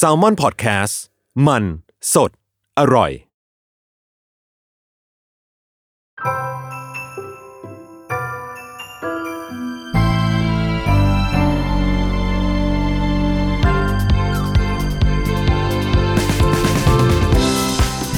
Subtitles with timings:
[0.00, 0.94] s a l m o n PODCAST
[1.46, 1.64] มัน
[2.14, 2.30] สด
[2.78, 3.12] อร่อย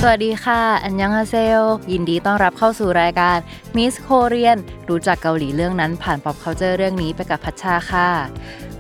[0.07, 3.39] สวัสดีค่ะ อันยังฮาเซล ยินดีต้อนรับเข้าสู่รายการ
[3.77, 8.09] Miss Korean รู้จักเกาหลีเรื่องนั้นผ่าน pop culture เรื่องนี้ไปกับพัชชาค่ะ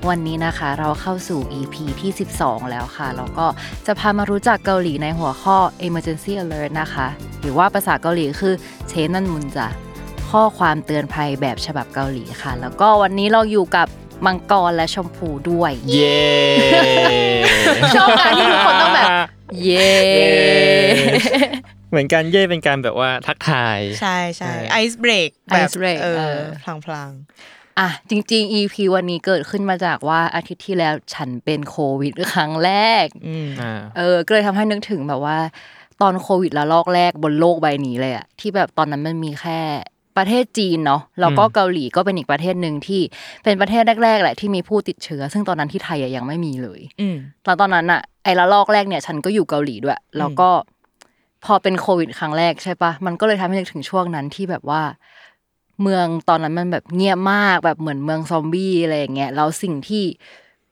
[0.08, 3.46] วันนี้นะคะเราเข้าสู่ EP ที่ 12 แล้วค่ะ แล้วก็
[3.86, 7.06] จะพามารู้จักเกาหลีในหัวข้อ Emergency Alert นะคะ
[7.40, 8.54] หรือว่าภาษาเกาหลีคือ
[8.88, 9.66] เชนันมุนจะ
[10.30, 13.86] ข้อความเตือนภัยแบบฉบับเกาหลีค่ะ แล้วก็วันนี้เราอยู่กับ
[14.26, 16.24] มังกรและชมพูด้วย เย้
[17.94, 19.08] ชอบการที่ทุกคนต้องแบบ
[19.62, 19.92] เย้
[21.90, 27.10] เหมือนกันเย่เป็นการแบบว่าทักทาย ใช่ใช่ใช่ไอซ์เบรกแบบ Ice break เอเอออพลางพลาง
[27.78, 32.72] อะจริง ๆ EP วันนี้เกิดขึ้นมาจากว่าอาทิตย์ที่แล้วฉันเป็นโควิดครั้งแร
[33.04, 35.38] กๆอืมอ่าเออก็เลยทำให้นึกถึงแบบว่า
[36.00, 39.60] ตอนโควิดละลอกแรกบนโลกใบนี้เลยอะที่แบบตอนนั้นมันมีแค่
[40.16, 43.00] ประเทศจีนเนาะแล้วก็เกาหลีก็เป็นอีกประเทศหนึ่งที่
[43.44, 50.50] เป็นประเทศแรกๆแหละที่มีผู้ติดเชื้อ ซึ่งตอนนั้นที่ไทยอะยังไม่มีเลยอืมแล้วตอนนั้นอะไอ้ละลอกแรกเนี่ย ฉันก็อยู่เกาหลีด้วยแล้วก็
[51.44, 54.82] พอเป็นโควิดครั้งแรกใช่ปะมันก็เลยทำให้นึกถึงช่วงนั้นที่แบบว่า
[55.82, 60.04] เมืองตอนนั้นมันแบบเงียบมากแบบเหมือนเมืองซอมบี้อะไรอย่างเงี้ยแล้วสิ่งที่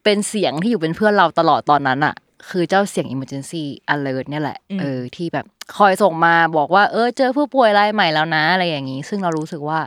[0.04, 2.14] เป็นเสียงที่อยู่เป็นเพื่อนเราตลอดตอนนั้นอะ
[2.48, 3.62] คือเจ้าเสียง emergency
[3.94, 9.80] alert เนี่ยแหละอืมเออที่แบบคอยส่งมาบอกว่า เออ เจอผู้ป่วยรายใหม่แล้วนะ อะไรอย่างงี้ ซึ่งเรารู้สึกว่า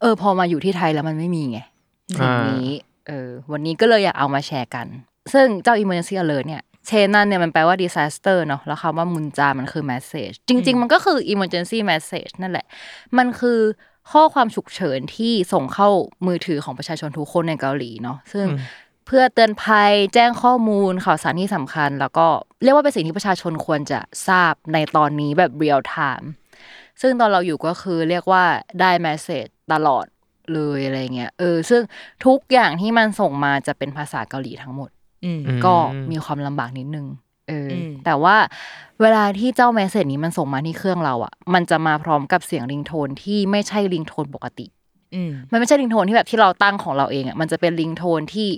[0.00, 1.58] เออ พอมาอยู่ที่ไทยแล้วมันไม่มีไง
[2.16, 2.68] สิ่งนี้
[3.08, 4.86] เออวันนี้ก็เลยอยากเอามาแชร์กัน
[5.32, 12.66] ซึ่งเจ้า emergency alert เนี่ยเชนนั่นเนี่ยมันแปลว่า disaster เนาะแล้วคำว่ามุนจามันคือ message จริง ๆ มันก็คือ emergency message นั่นแหละ
[13.18, 13.58] มันคือ
[14.10, 15.88] ข้อความฉุกเฉินที่ส่งเข้า
[16.26, 18.46] มือถือของประชาชนทุกคนในเกาหลีเนาะซึ่ง
[19.06, 22.26] เพื่อเตือนภัยแจ้งข้อมูลข่าวสารที่สำคัญ แล้วก็
[22.62, 26.26] เรียกว่าเป็นสิ่งที่ประชาชนควรจะทราบในตอนนี้แบบ real time
[27.00, 28.44] ซึ่งตอนเราอยู่ก็คือเรียกว่า
[28.80, 30.06] ได้แมสเซจตลอด
[30.54, 31.82] เลยอะไรเงี้ยเออ ซึ่ง
[32.26, 34.90] ทุกอย่างที่มันส่งมาจะเป็นภาษาเกาหลีทั้งหมด
[35.24, 35.74] อืมอืมก็
[36.10, 37.06] มีความลำบากนิดนึง
[37.50, 38.36] เอออมแต่ว่า
[39.00, 44.66] เวลาที่เจ้าแมสเซจนี้มันส่งมาที่เครื่องเราอะ มันจะมาพร้อมกับเสียงริงโทนที่ไม่ใช่ริงโทนปกติ
[45.14, 48.48] อืมมันไม่ใช่ริงโทนที่แบบที่เราตั้งของเราเองอะมันจะเป็นริงโทนที่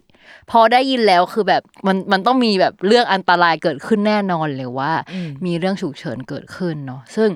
[0.51, 7.29] พอได้ยินแล้วคือแบบมันมันต้องมีแบบเรื่องอันตรายเกิดขึ้นแน่นอนเลยว่าอืมมีเรื่องฉุกเฉินเกิดขึ้นเนาะซึ่ง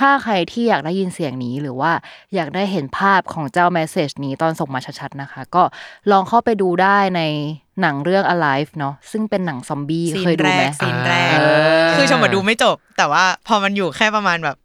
[0.00, 1.92] ถ้าใครที่อยากได้ยินเสียงนี้หรือว่า
[2.34, 5.62] อยากได้เห็นภาพของเจ้า message นี้ตอนส่งมาชัดๆนะคะ ก็
[6.10, 7.22] ลองเข้าไปดูได้ใน
[7.80, 11.42] หนังเรื่อง Alive เนาะซึ่งเป็นหนังซอมบี้ซีเคยนดูแรไหมกซีนแรกเอ
[11.84, 14.56] อคือชมมาดูไม่จบ แต่ว่าพอมันอยู่แค่ประมาณแบบ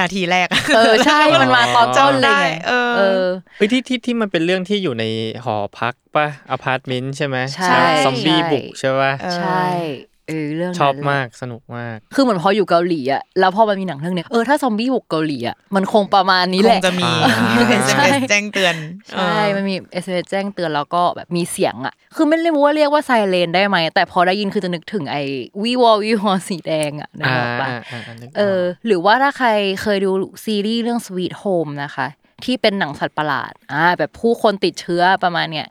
[0.00, 3.24] นาทีแรกอะเออใช่ มันมาตอนต้นเลยไงเออเออ
[3.56, 5.04] เอ้ยที่ที่ที่มันเป็นเรื่องที่อยู่ใน
[5.44, 7.76] หอพักป่ะอพาร์ตเมนต์ใช่ไหมใช่
[8.06, 9.64] ซอมบี้ใช่บุกใช่ป่ะเออใช่
[10.11, 18.74] เออเรื่องนั้นชอบแหละมากสนุกมาก คือเหมือนพออยู่เกาหลีอะแล้วพอมันมีหนังเรื่องเนี้ยเออถ้าซอมบี้บุกเกาหลีอะมันคงประมาณนี้คแหงละจะมีอ่าใช่ SMS แจ้งเตือน
[19.10, 25.22] ใช่มันมี SMS แจ้งเตือนแล้วก็แบบมีเสียงอะคือไม่รู้ว่าเรียกว่าไซเรนได้ไหมแต่พอได้ยินคือจะนึกถึงไอ้
[25.62, 29.48] วีวอวีวอสีแดงอะนึกอ่าออกปะอ่าอ่าอ่านึกกเออ หรือว่าถ้าใคร
[29.82, 30.10] เคยดู
[30.44, 32.06] ซีรีส์เรื่อง Sweet Home นะคะ
[32.44, 35.66] ที่เป็นหนังสัตว์ประหลาดอ่าแบบผู้คนติดเชื้อประมาณเนี้ย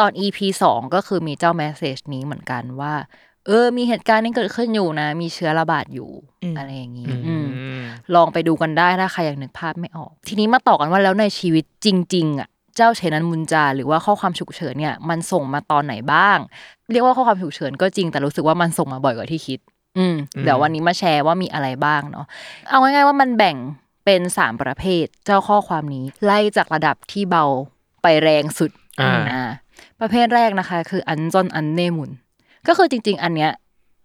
[0.00, 2.94] ตอน EP สองก็คือมีเจ้าแมสเซจนี้เหมือนกันว่า
[3.46, 6.10] เออ มีเหตุการณ์นี้เกิดขึ้นอยู่นะ มีเชื้อระบาดอยู่
[6.42, 7.46] อืมอะไรอย่างนี้อือืม
[7.80, 7.82] ม
[8.14, 16.38] ลองไปดูกันได้ถ้าใครยังนึกภาพไม่ออก ทีนี้มาต่อกันว่าแล้วในชีวิตจริง ๆ อะ เจ้าเชนันมุนจา หรือว่าข้อความฉุกเฉินเนี่ย มันส่งมาตอนไหนบ้าง
[16.92, 19.58] เรียกว่าข้อความฉุกเฉินก็จริงแต่รู้สึกว่ามันส่งมาบ่อยกว่าที่คิด
[19.98, 22.26] อืมอืมเดี๋ยววันนี้มาแชร์ว่ามีอะไรบ้างเนาะ
[22.68, 23.56] เอาง่ายๆว่ามันแบ่ง
[24.04, 27.44] เป็นสามประเภท เจ้าข้อความนี้ไล่จากระดับที่เบา
[28.02, 28.70] ไปแรงสุด
[29.00, 29.42] อ่าอ่า
[30.00, 32.10] ประเภทแรกนะคะ คืออันจอนอันเนมุน
[32.68, 33.52] ก็คือจริง ๆ อันเนี้ย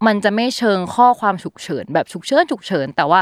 [0.06, 3.20] มันจะไม่เชิงข้อความฉุกเฉินแบบฉุกเฉินฉุกเฉิน แต่ว่า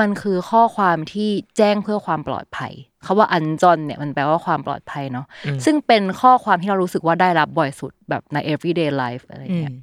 [0.00, 2.72] มันคือข้อความที่แจ้งเพื่อความปลอดภัย
[3.06, 5.26] คาว่าอันจอนเนี่ยมันแปลว่าความปลอดภัยเนาะ
[5.64, 9.74] ซึ่งเป็นข้อความที่เรารู้สึกว่าได้รับบ่อยสุดแบบใน everyday life อะไรอืมเงี้ย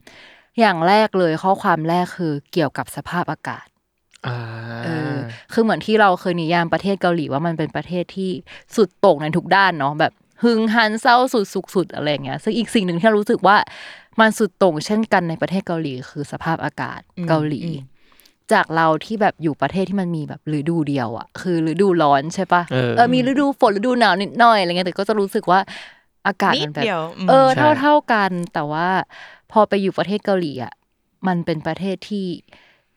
[0.59, 3.67] อย่างแรกเลยข้อความแรกคือเกี่ยวกับสภาพอากาศ
[4.27, 4.37] อ่า
[4.85, 5.15] เออ
[5.53, 8.29] คือเหมือนที่เราเคยนิยามประเทศเกาหลีว่ามันเป็นประเทศที่
[8.75, 10.13] สุดโต่งในทุกด้านเนาะแบบ
[10.43, 13.57] หึงหันเศร้าสุดสุขสุดอะไรอย่างเงี้ยซึ่งอีกสิ่งหนึ่งที่เรารู้สึกว่า
[14.19, 17.85] มันสุดโต่งเช่นกันในประเทศเกาหลีคือสภาพอากาศอืมเกาหลีอืม
[18.53, 25.59] จากเราที่แบบอยู่ประเทศที่มันมีแบบฤดูเดียวอะคือฤดูร้อนใช่ปะเออเออมีฤดูฝนฤดูหนาวนิดหน่อยอะไรเงี้ยแต่ก็จะรู้สึกว่า
[26.27, 28.87] อากาศนิมัดนแบบเดียวมเออใช่เท่าเท่ากัน แต่ว่า
[29.51, 30.73] พอไปอยู่ประเทศเกาหลีอะ
[31.27, 32.25] มันเป็นประเทศที่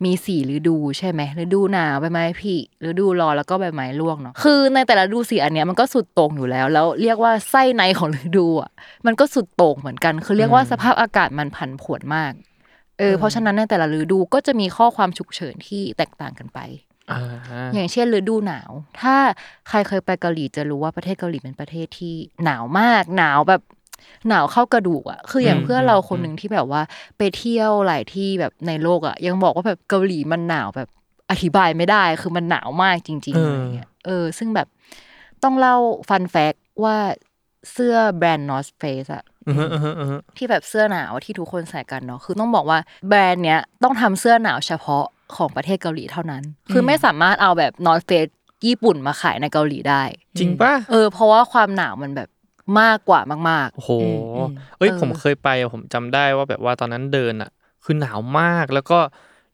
[0.05, 2.57] มีสี่ฤดูใช่ไหมฤดูหนาวใบไม้ผลิ
[2.89, 8.71] ฤดูร้อนแล้วก็ใบไม้ร่วงเนาะคือในแต่ละฤดูสี่อันเนี้ยมันก็สุดโต่งอยู่แล้ว แล้วเรียกว่าไส้ในของฤดูอะ
[9.07, 12.33] มันก็สุดโต่งเหมือนกัน คือเรียกว่าสภาพอากาศมันผันผวนมาก
[12.99, 16.61] เออเพราะฉะนั้นในแต่ละฤดูก็จะมีข้อความฉุกเฉินที่แตกต่างกันไป
[17.11, 17.21] อ่า
[17.75, 18.71] อย่างเช่นฤดูหนาว
[19.01, 19.17] ถ้า
[19.69, 22.15] ใครเคยไปเกาหลีจะรู้ว่าประเทศเกาหลีเป็นประเทศที่
[22.45, 23.63] หนาวมาก หนาวแบบ
[24.29, 26.83] หนาวเข้ากระดูกอะคืออย่างอืมเพื่อนเราอืมคนหนึ่งที่แบบว่า
[27.19, 30.89] ไปเที่ยวหลายที่แบบในโลกอะยังบอกว่าแบบเกาหลีมันหนาวแบบ
[31.31, 34.69] อธิบายไม่ได้ คือมันหนาวมากจริงๆอะไรเงี้ยเออ ซึ่งแบบ
[35.43, 35.77] ต้องเล่า
[36.09, 36.55] ฟันแฟก
[36.85, 36.97] ว่า
[37.73, 45.05] เสื้อแบรนด์ North Face อะอือฮึอือฮึอือฮึที่แบบเสื้อหนาวที่ทุกคนใส่กันเนาะคือต้องบอกว่าแบรนด์เนี้ยต้องทำเสื้อหนาวเฉพาะ
[45.37, 46.43] ของประเทศเกาหลีเท่านั้น
[46.73, 48.33] คือไม่สามารถเอาแบบ North Face
[48.67, 50.03] ญี่ปุ่นมาขายในเกาหลีได้
[50.39, 52.29] จริงป่ะเออเพราะว่าความหนาวมันแบบ
[52.79, 53.21] มากกว่า
[53.51, 57.51] มากโอ้โหอืมอืมเอ้ยเออผมเคยไปอะผมจำได้ว่าแบบว่าตอนนั้นเดินอะ
[57.85, 58.99] คือหนาวมากแล้วก็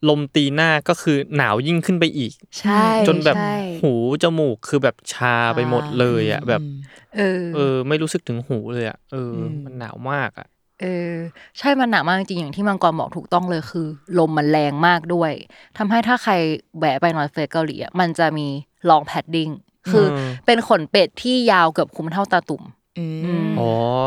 [0.09, 2.73] ลมตีหน้าก็คือหนาวยิ่งขึ้นไปอีกๆใช่
[3.07, 3.53] จนแบบใช่
[3.83, 3.93] หู
[4.23, 6.61] จมูกคือแบบชาไปหมดเลยอะแบบ
[7.17, 10.47] เออ เออ ไม่รู้สึกถึงหูเลยอะเอออมมันหนาวมากอะ
[10.83, 11.15] เออ
[11.59, 13.87] ใช่มันหนักมากจริงๆอย่างที่มังกรบอกถูกต้องเลยคือ
[14.19, 15.33] ลมมันแรงมากด้วย
[15.79, 16.33] ทำให้ถ้าใคร
[16.79, 18.47] แวะไป North Face เกาหลีอะมันจะมี
[18.89, 19.49] long padding
[19.91, 22.76] คืออมเป็นขนเป็ดที่ยาวเกือบคลุมเท่าตาตุ่มอืมมอ๋อ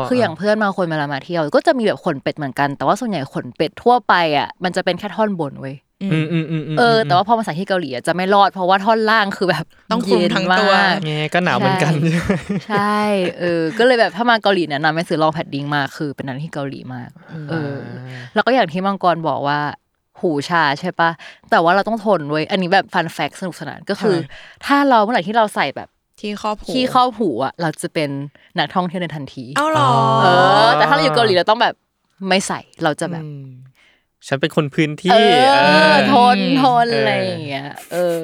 [0.08, 11.92] คืออย่างเพื่อนมาคนเวลามาเที่ยวก็จะมีแบบขนเป็ดเหมือนกัน แต่ว่าส่วนใหญ่ขนเป็ดทั่วไปอะมันจะเป็นแค่ท่อนบนเว้ยอืมอืมอืมมเออ แต่ว่าพอมาใส่ที่เกาหลีอะจะไม่รอด เพราะว่าท่อนล่างคือแบบต้องคลุมเย็นทั้งตัวมากแงก็หนาวเหมือนกัน
[12.68, 12.98] ใช่
[13.40, 17.10] เออ ก็เลยแบบถ้ามาเกาหลีเนี่ยแนะนำไปซื้อ long padding มาคือเป็นนั้นที่เกาหลีมาก
[17.50, 17.74] เออ
[18.34, 19.60] แล้วก็อย่างที่มังกรบอกว่า
[20.20, 21.10] หูชาใช่ปะ
[21.50, 25.88] แต่ว่าเราต้องทนเว้ยอันนี้แบบฟันแฟกสนุกสนานก็คือทำไมถ้าเราเมื่อไหร่ที่เราใส่แบบ
[26.20, 28.10] ที่ครอบหูขี้เข้าหูอะเราจะเป็น
[28.58, 29.90] นักท่องเที่ยวในทันทีเอ้าเหรอ
[30.22, 30.28] เอ
[30.66, 31.74] อ แต่ถ้าเราอยู่เกาหลีเราต้องแบบ
[32.28, 33.46] ไม่ใส่เราจะแบบอืม
[34.26, 35.58] ฉันเป็นคนพื้นเอที่อเอ
[35.92, 38.18] อทนทนเออออะไรอย่างเงี้ยเออ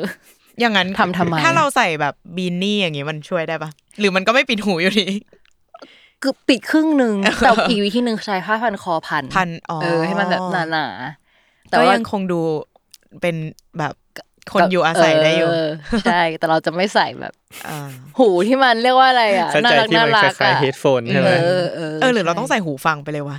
[0.61, 3.71] อย่างนั้นทำทำไมถ้าเราใส่แบบบีนี่อย่างงี้มันช่วยได้ปะ
[4.01, 5.07] หรือมันก็ไม่ปิดหูอยู่ดี
[6.23, 7.15] คือปิดครึ่งหนึ่ง
[7.45, 12.41] แต่อีกวิธีหนึ่งใช้ผ้าพันคอพันพันอ๋อเออให้มันแบบหนาๆแต่ก็ว่ายังคงดู
[13.21, 13.37] เป็น
[13.79, 13.95] แบบ
[14.53, 17.35] คนอยู่อาศัยได้อยู่เใช่ แต่เราจะไม่ใส่แบบ
[17.69, 17.79] อ่า
[18.19, 23.39] หูที่มันเรียกว่าอะไรอะเข้าน่าใจรักที่น่ามันรัคกล้ายอะๆเฮดโฟนใช่ไหมเออเออเออหรือเราต้องใส่หูฟังไปเลยวะ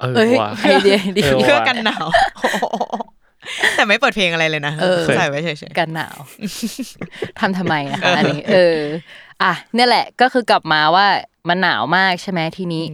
[0.00, 2.06] เออเอ้ยว่ะไอเดียดีเออเพื่อว่ะกันหนาว
[3.76, 6.16] แต่ไม่เปิดเพลงอะไรเลยนะเออใส่ไว้เฉยกันหนาว
[7.38, 8.78] ทำทำไมนะคะอันนี้ เออ
[9.42, 11.06] อะเนี่ยแหละก็คือกลับมาว่า
[11.48, 12.84] มันหนาวมากใช่ไหมทีนี้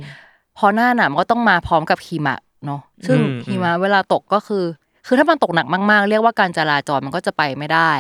[0.59, 4.65] พอหน้าหนาวมันก็ต้องมาพร้อมกับหิมะเนาะซึ่งอืมหิมะเวลาตกก็คือ
[5.11, 7.93] คือถ้ามันตกหนักมากๆ เรียกว่าการจราจรมันก็จะไปไม่ได้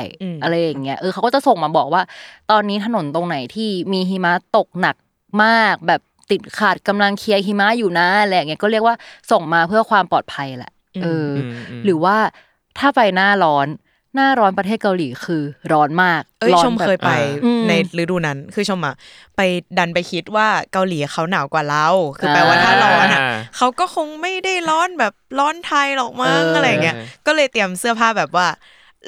[0.43, 2.03] อะไรอย่างเงี้ยเออเขาก็จะส่งมาบอกว่า
[2.51, 4.97] ตอนนี้ถนนตรงไหนที่มีหิมะตกหนัก
[5.45, 8.95] มากแบบติดขาดกำลังเคลียร์หิมะอยู่นะอะไรอย่างเงี้ยก็เรียกว่า
[9.31, 10.73] ส่งมาเพื่อความปลอดภัยแหละ
[11.03, 12.17] เอออมอืมหรือว่า
[12.79, 13.67] ถ้าไปหน้าร้อน
[14.15, 15.43] หน้าร้อนประเทศเกาหลีคือ
[15.73, 17.12] ร้อนมากๆเอ้ยร้อนชมแบบเคยไป
[17.45, 18.95] อืมในฤดูนั้น คือชมอะ
[19.37, 19.41] ไป
[19.79, 21.87] ดันไปคิดว่าเกาหลีเขาหนาวกว่าเรา
[22.19, 28.47] คือแปลว่าถ้าร้อนอะอ่าเขาก็คงไม่ได้ร้อนแบบร้อนไทยหรอกมั้งเออออะไรอย่างเงี้ยก็เลยเตรียมเสื้อผ้าแบบว่า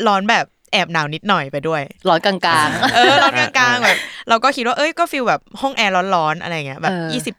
[0.07, 2.35] ร้อนแบบแอบหนาวนิดหน่อยไปด้วย ร้อนกลา
[2.67, 7.35] งๆเออร้อนกลางๆแบบเราก็คิดว่าเอ้ยก็ฟีลแบบห้องแอร์ร้อนๆอะไรเงี้ยแบบเออยี่สิบ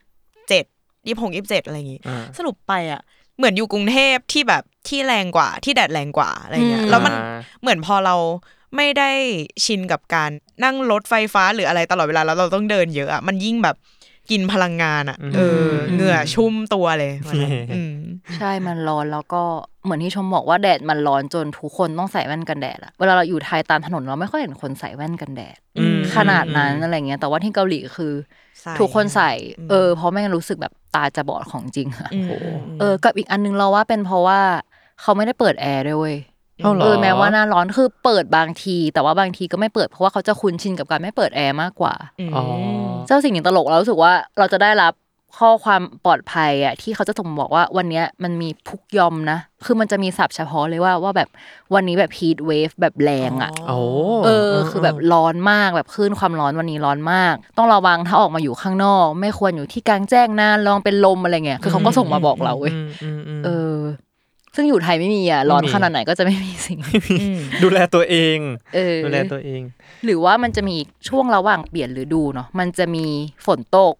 [0.49, 0.65] เจ็ด
[1.07, 3.01] ยี่หกยี่สิบเจ็ดอะไรอย่างงี้อ่าสรุปไปอะ
[3.37, 8.15] เหมือนอยู่กรุงเทพที่แบบที่แรงกว่า ที่แดดแรงกว่าอะไรเงี้ยอืมแล้วมันอ่าเหมือนพอเรา
[8.75, 9.11] ไม่ได้
[9.65, 10.29] ชินกับการ
[10.63, 13.75] นั่งรถไฟฟ้าหรืออะไรตลอดเวลาแล้วเราต้องเดินเยอะอะมันยิ่งแบบ
[14.31, 17.95] กินพลังงานอะเออเหงื่อชุ่มตัวเลยวันนั้นอืม
[18.35, 19.43] ใช่มันร้อนแล้วก็
[19.83, 28.13] เหมือนที่ชมบอกว่าแดดมันร้อนจนทุกคนต้องใส่แว่นกันแดดอะเวลาเราอยู่ไทยตามถนนเราไม่ค่อยเห็นคนใส่แว่นกันแดดอืมขนาดนั้นอะไรเงี้ยแต่ว่าที่เกาหลีคือ
[28.63, 32.29] ใส่ทุกคนใส่อืมเออ เพราะไม่งั้นรู้สึกแบบตาจะบอดของจริงอะอืม
[32.79, 34.39] เออ กับอีกอันนึงเราว่าเป็นเพราะว่า
[35.01, 36.15] เขาไม่ได้เปิดแอร์ด้วยเวย
[36.63, 42.43] เอ้าเหรอเออแม้ว่าหน้าร้อนคือเปิดบางที แต่ว่าบางทีก็ไม่เปิดเพราะว่าเขาจะคุ้นชินกับการไม่เปิดแอร์มากกว่าอืมอ๋อ
[43.07, 44.93] เจ้าสิ่งหนึ่งตลกเรารู้สึกว่าเราจะได้รับ
[45.39, 51.29] ข้อความปลอดภัยอะที่เขาจะส่งมาบอกว่าวันเนี้ยมันมีพุกยอมนะ คือมันจะมีศัพท์เฉพาะเลยว่าว่าแบบ
[51.73, 53.77] วันนี้แบบ heat wave แบบแรงอะโอ้
[54.25, 63.77] เออ คือแบบร้อนมากแบบคลื่นความร้อนวันนี้ร้อนมาก ต้องระวังถ้าออกมาอยู่ข้างนอก ไม่ควรอยู่ที่กลางแจ้งนานลองเป็นลมอะไรเงี้ยคือเขาก็ส่งมาบอกเราเว้ยอืมอืมอืมเออ
[64.55, 68.37] ซึ่งอยู่ไทยไม่มีอะร้อนไม่มีขนาดไหนก็จะไม่มีสิ่งนี้อืมดูแลตัวเอง
[68.75, 69.61] เออดูแลตัวเอง
[70.05, 70.75] หรือว่ามันจะมี
[71.09, 73.05] ช่วงระหว่างเปลี่ยนฤดูเนาะมันจะมี
[73.45, 73.93] ฝนตก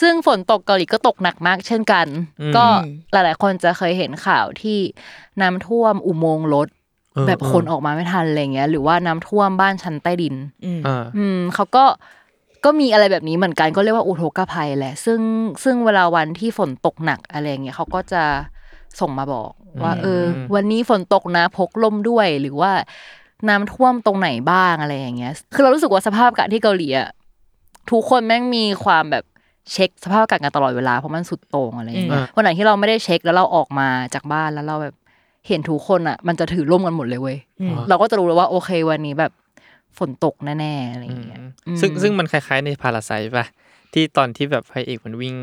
[0.00, 2.06] ซึ่งฝนตกเกาหลีก็ตกหนักมากเช่นกัน
[2.40, 2.66] อืมก็
[3.12, 4.78] หลาย ๆ คนจะเคยเห็นข่าวที่
[5.40, 6.68] น้ำท่วมอุโมงค์รถ
[7.14, 10.34] เออแบบคนออกมาไม่ทันอะไรเงี้ย หรือว่าน้ำท่วมบ้านชั้นใต้ดิน
[10.64, 11.84] อืมอ่าอืมเขาก็
[12.64, 15.20] ก็มีอะไรแบบนี้เหมือนกันก็เรียกว่าอุทกภัยแหละ ซึ่ง
[15.64, 18.22] ซึ่งเวลาวันที่ฝนตกหนักอะไรเงี้ยเขาก็จะ
[19.00, 19.50] ส่งมาบอก
[19.82, 20.22] ว่า เออ
[20.54, 22.72] วันนี้ฝนตกนะพกล่มด้วยหรือว่า
[23.48, 27.08] น้ำท่วมตรงไหนบ้างอะไรอย่างเงี้ย คือเรารู้สึกว่าสภาพอากาศที่เกาหลีอะ
[27.90, 29.24] ทุกคนแม่งมีความแบบ
[29.72, 34.94] เช็คสภาพอากาศกันตลอดเวลาเพราะมันสุดโต่งอะไรอย่างเงี้ยวันไหนที่เราไม่ได้เช็คแล้วเราออกมาจากบ้านแล้วเราแบบ
[35.48, 39.32] เห็นทุกคนอะมันจะถือร่มกันหมดเลยเว้ยอืมเราก็จะรู้เลยว่าโอเควันนี้แบบ
[39.98, 43.46] ฝนตกแน่ๆอะไรอย่างเงี้ยอืมซึ่งซึ่งมันคล้ายๆในพาราไซป่ะ
[43.92, 45.36] ที่ตอนที่แบบพระเอกมันวิ่ง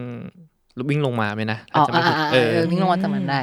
[0.90, 3.38] วิ่งลงมาไหมนะอ๋อจจะไม่ผิดอ่าๆๆเอเอออวิ่งลงมาจากบันได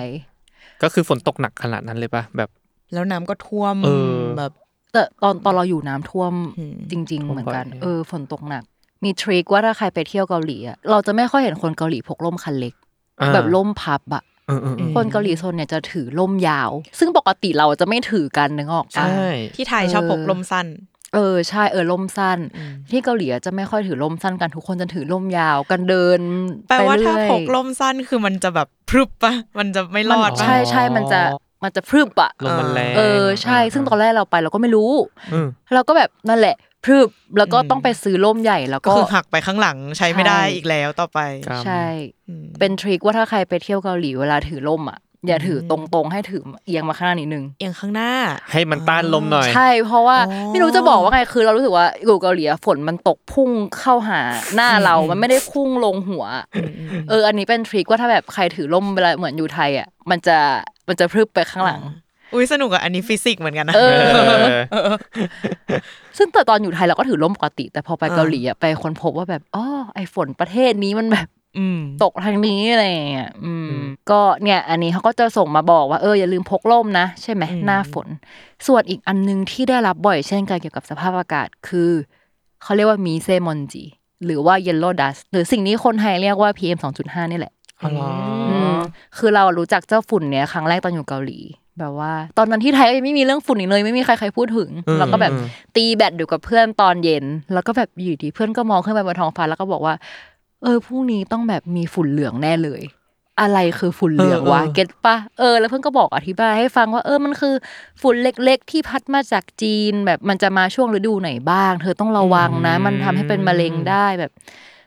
[0.83, 2.49] ก็คือฝนตกหนักขนาดนั้นเลยป่ะแบบ
[2.93, 4.53] แล้วน้ำก็ท่วมเออแบบ
[4.93, 8.65] แต่ตอนตอนเราอยู่น้ำท่วมอืมจริง ๆ เหมือนกันท่วมบ่อยเออ ฝนตกหนัก
[9.05, 12.75] มีทริคว่าถ้าใครไปเที่ยวเกาหลีอะเราจะไม่ค่อยเห็นคนเกาหลีพกร่มคันเล็ก
[13.21, 19.25] อ่าแบบร่มพับอะเออเออเออคนเกาหลีโซนเนี่ยจะถือร่มยาว ซึ่งปกติเราจะไม่ถือกันนึกออกปะใช่
[19.57, 20.67] ที่ไทยชอบพกลมสั้น
[21.15, 26.21] เออใช่เออร่มสั้นอืมที่เกาหลีอะจะไม่ค่อยถือร่มสั้นกันทุกคนจะถือร่มยาวกันเดิน
[26.69, 31.21] แปลว่าไปเรื่ถ้าอยพกลมสั้นคือมันจะแบบพรึบปะมันจะไม่รอดมันปะใช่ใช่มันจะ
[31.65, 34.93] มันจะพรึบอะลมมันแรงเออใช่ ซึ่งตอนแรกเราไปเราก็ไม่รู้
[35.33, 37.09] เออเราก็แบบนั่นแหละ พรึบ
[37.39, 41.85] แล้วก็ต้องไปซื้อร่มใหญ่แล้วก็ก็คือหักไปข้างหลังใช้ไม่ได้ใช่อีกแล้วต่อไปครับใช่
[42.29, 48.13] อืมเป็นทริคว่าถ้าใครไปเที่ยวเกาหลีเวลาถือร่มอะอย่าถือตรงๆ ให้ถือเอียงมาข้างหน้านิดนึงเอียงข้างหน้า
[48.53, 54.21] ให้มันต้านลมหน่อย ใช่ เพราะว่าอ๋อไม่รู้จะบอกว่าไงคือเรารู้สึกว่าอยู่เกาหลีอะฝนมันตกพุ่งเข้าหา
[54.55, 56.25] หน้าเรา มันไม่ได้พุ่งลงหัว
[57.09, 60.39] เออ อันนี้เป็นทริคว่าถ้าแบบใครถือร่มเวลาเหมือนอยู่ไทยอะมันจะ
[60.89, 61.81] มันจะพรึบไปข้างหลัง
[62.33, 63.99] อุ้ยสนุกอะอันนี้ฟิสิกส์เหมือนกันนะเออ
[64.73, 64.97] เออ
[66.19, 73.71] ซึ่งแต่ตอนอยู่ไทยเราก็ถือร่มปกติ แต่พอไปอ่าเกาหลีอะไปค้นพบว่าแบบอ๋อไอฝนประเทศนี้มันแบบอืมตกทางนี้อะไรอย่างเงี้ยอืม
[74.11, 78.09] ก็เนี่ย อันนี้เขาก็จะส่งมาบอกว่าเอออย่าลืมพกร่มนะ ใช่ไหมอืมหน้าฝน
[78.67, 81.91] ส่วนอีกอันนึงที่ได้รับบ่อยเช่นกันเกี่ยวกับสภาพอากาศคือ
[82.63, 83.85] เขาเรียกว่า미세먼지
[84.25, 88.09] หรือว่า yellow dust หรือสิ่งนี้คนไทยเรียกว่า PM 2.5 นี่แหละอ๋อเหรอ
[88.51, 88.75] อืม
[89.19, 91.39] คือเรารู้จักเจ้าฝุ่นเนี้ยครั้งแรกตอนอยู่เกาหลี
[91.79, 95.47] แบบว่า ตอนนั้นที่ไทยก็ยังไม่มีเรื่องฝุ่นอีกเลย ไม่มีใครใครพูดถึงอืมเราก็แบบอืม
[95.77, 99.95] ตีแบดอยู่กับเพื่อนตอนเย็น แล้วก็แบบอยู่ดีเพื่อนก็มองขึ้นไปบนท้องฟ้าแล้วก็บอกว่า
[100.63, 102.83] เออพรุ่งนี้ต้องแบบมีฝุ่นเหลืองแน่เลย
[103.41, 107.55] อะไรคือฝุ่นเหลืองวะเออเออเก็ตปะเออ แล้วเพื่อนก็บอกอธิบายให้ฟังว่าเออมันคือ
[108.03, 114.33] ฝุ่นเล็กๆ ที่พัดมาจากจีน แบบมันจะมาช่วงฤดูไหนบ้าง เธอต้องระวังนะ มันทำให้เป็นมะเร็งได้แบบ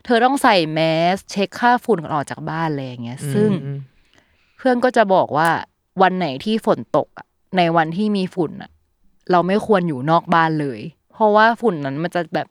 [0.06, 0.80] เธอต้องใส่แม
[1.16, 3.80] ส เช็คค่าฝุ่นก่อนออกจากบ้านอะไรอย่างเงี้ย ซึ่งอืม
[4.58, 5.50] เพื่อนก็จะบอกว่า
[6.02, 7.26] วันไหนที่ฝนตกอะ
[7.58, 8.72] ในวันที่มีฝุ่นอะ
[9.32, 10.80] เราไม่ควรอยู่นอกบ้านเลย
[11.14, 12.48] เพราะว่าฝุ่นนั้นมันจะแบบ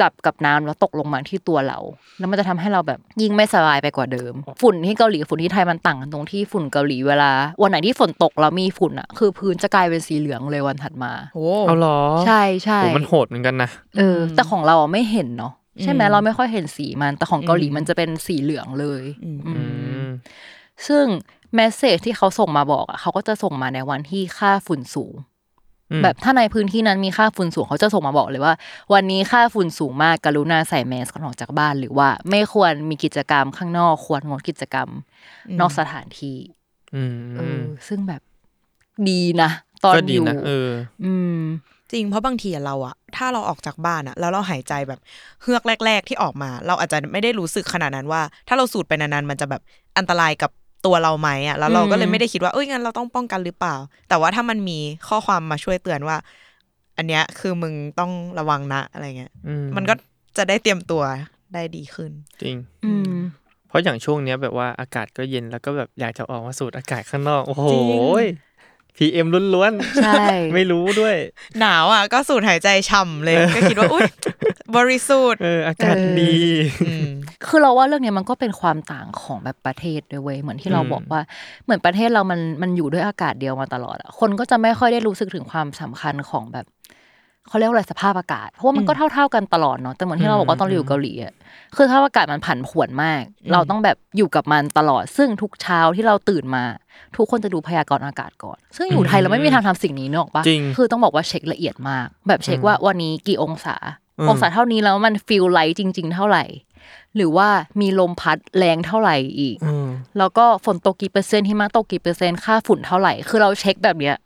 [0.00, 1.78] จับกับน้ำแล้วตกลงมาที่ตัวเรา
[2.18, 7.30] แล้วมันจะทำให้เราแบบยิ่งไม่สบายไปกว่าเดิม ฝุ่นที่เกาหลีกับฝุ่นที่ไทยมันต่างกันตรงที่ฝุ่นเกาหลีเวลา
[7.62, 15.52] วันไหนที่ฝนตกแล้วมีฝุ่นอะคือพื้นจะกลายเป็นสีเหลืองเลยวันถัดมาโอ้เอาเหรอ ใช่ใช่โหมันโหดเหมือนกันนะเออ แต่ของเราอะไม่เห็นเนาะ
[15.82, 19.62] ใช่ไหมอืมเราไม่ค่อยเห็นสีมัน แต่ของเกาหลีอืมมันจะเป็นสีเหลืองเลย อืมอือื
[20.02, 20.08] มม
[20.86, 21.04] ซึ่ง
[21.54, 25.14] แมสเซจที่เขาส่งมาบอกอะเขาก็จะส่งมาในวันที่ค่าฝุ่นสูง
[25.90, 28.54] อืมแบบถ้าในพื้นที่นั้นมีค่าฝุ่นสูงเขาจะส่งมาบอกเลยว่า
[28.92, 34.88] วันนี้ค่าฝุ่นสูงมากกรุณาใส่แมสก่อนออกจากบ้าน หรือว่าไม่ควรมีกิจกรรมข้างนอก ควรงดกิจกรรม
[35.60, 36.36] นอกสถานที่
[36.94, 38.22] อืมเออซึ่งแบบ
[39.08, 39.50] ดีนะ
[39.84, 40.70] ตอนก็อดียู่นะเออ
[41.04, 41.40] อืม
[41.92, 45.00] จริงเพราะบางทีอะเราอะถ้าเราออกจากบ้านอะแล้วเราหายใจแบบ
[45.42, 49.62] เฮือกแรก ๆ ที่ออกมา เราอาจจะไม่ได้รู้สึกขนาดนั้นว่า ถ้าเราสูดไปนานๆมันจะแบบ
[49.98, 50.50] อันตรายกับ
[50.86, 53.74] ตัวเราไหมอะแล้วเราก็เลยอืมไม่ได้คิดว่าเอ้ยงั้นเราต้องป้องกันหรือเปล่า
[54.08, 56.16] แต่ว่าถ้ามันมีข้อความมาช่วยเตือนว่า
[56.96, 59.94] อันเนี้ยคือมึงต้องระวังนะอะไรเงี้ยอืมันก็
[60.36, 61.02] จะได้เตรียมตัว
[61.54, 62.10] ได้ดีขึ้น
[62.42, 63.12] จริง อืม
[63.68, 68.00] เพราะอย่างช่วงเนี้ยแบบว่าอากาศก็เย็นแล้วก็แบบอยากจะออกมาสูดอากาศข้างนอก โอ้โหจริง
[68.98, 71.16] พีเอ็มล้วนใช่ๆไม่รู้ด้วย
[71.60, 74.04] หนาวอะก็สูดหายใจฉ่ำเลย ก็คิดว่าอุ้ย
[74.76, 76.36] บริสุทธิ์เอออากาศเออดี
[76.88, 77.08] อืม
[77.46, 81.20] คือเราว่าเรื่องเนี้ยมันก็เป็นความต่างของแบบประเทศด้วยเว้ยเหมือนที่เราอืมบอกว่า
[81.64, 86.66] เหมือนประเทศเรามันมันอยู่ด้วยอากาศเดียวมาตลอดอะคนก็จะไม่ค่อยได้รู้สึกถึงความสำคัญของแบบ
[87.48, 91.32] เขาเรียกว่าอะไรสภาพอากาศ เพราะว่ามันก็เท่า ๆกันตลอดเนาะแต่เหมือนที่เราบอกว่าตอนเราอยู่เกาหลีอะ
[91.76, 96.64] คือสภาพอากาศมันผันผวนมาก เราต้องแบบอยู่กับมันตลอด ซึ่งทุกเช้าที่เราตื่นมา
[97.16, 103.76] ทุกคนจะดูพยากรณ์อากาศก่อน ซึ่งอยู่ไทยเราไม่มีทางทำสิ่งนี้นึกออกปะจริงคือต้องบอกว่าเช็คละเอียดมาก แบบเช็คว่าวันนี้กี่องศา
[104.18, 106.44] อืมองศาเท่านี้แล้วมัน feel like จริง ๆ เท่าไหร่
[107.16, 107.48] หรือว่า
[107.80, 109.88] มีลมพัดแรงเท่าไหร่อีกอืม
[110.18, 114.16] แล้วก็ฝนตกกี่เปอร์เซ็นต์หิมะตกกี่เปอร์เซ็นต์ค่าฝุ่นเท่าไหร่ คือเราเช็คแบบเนี้ย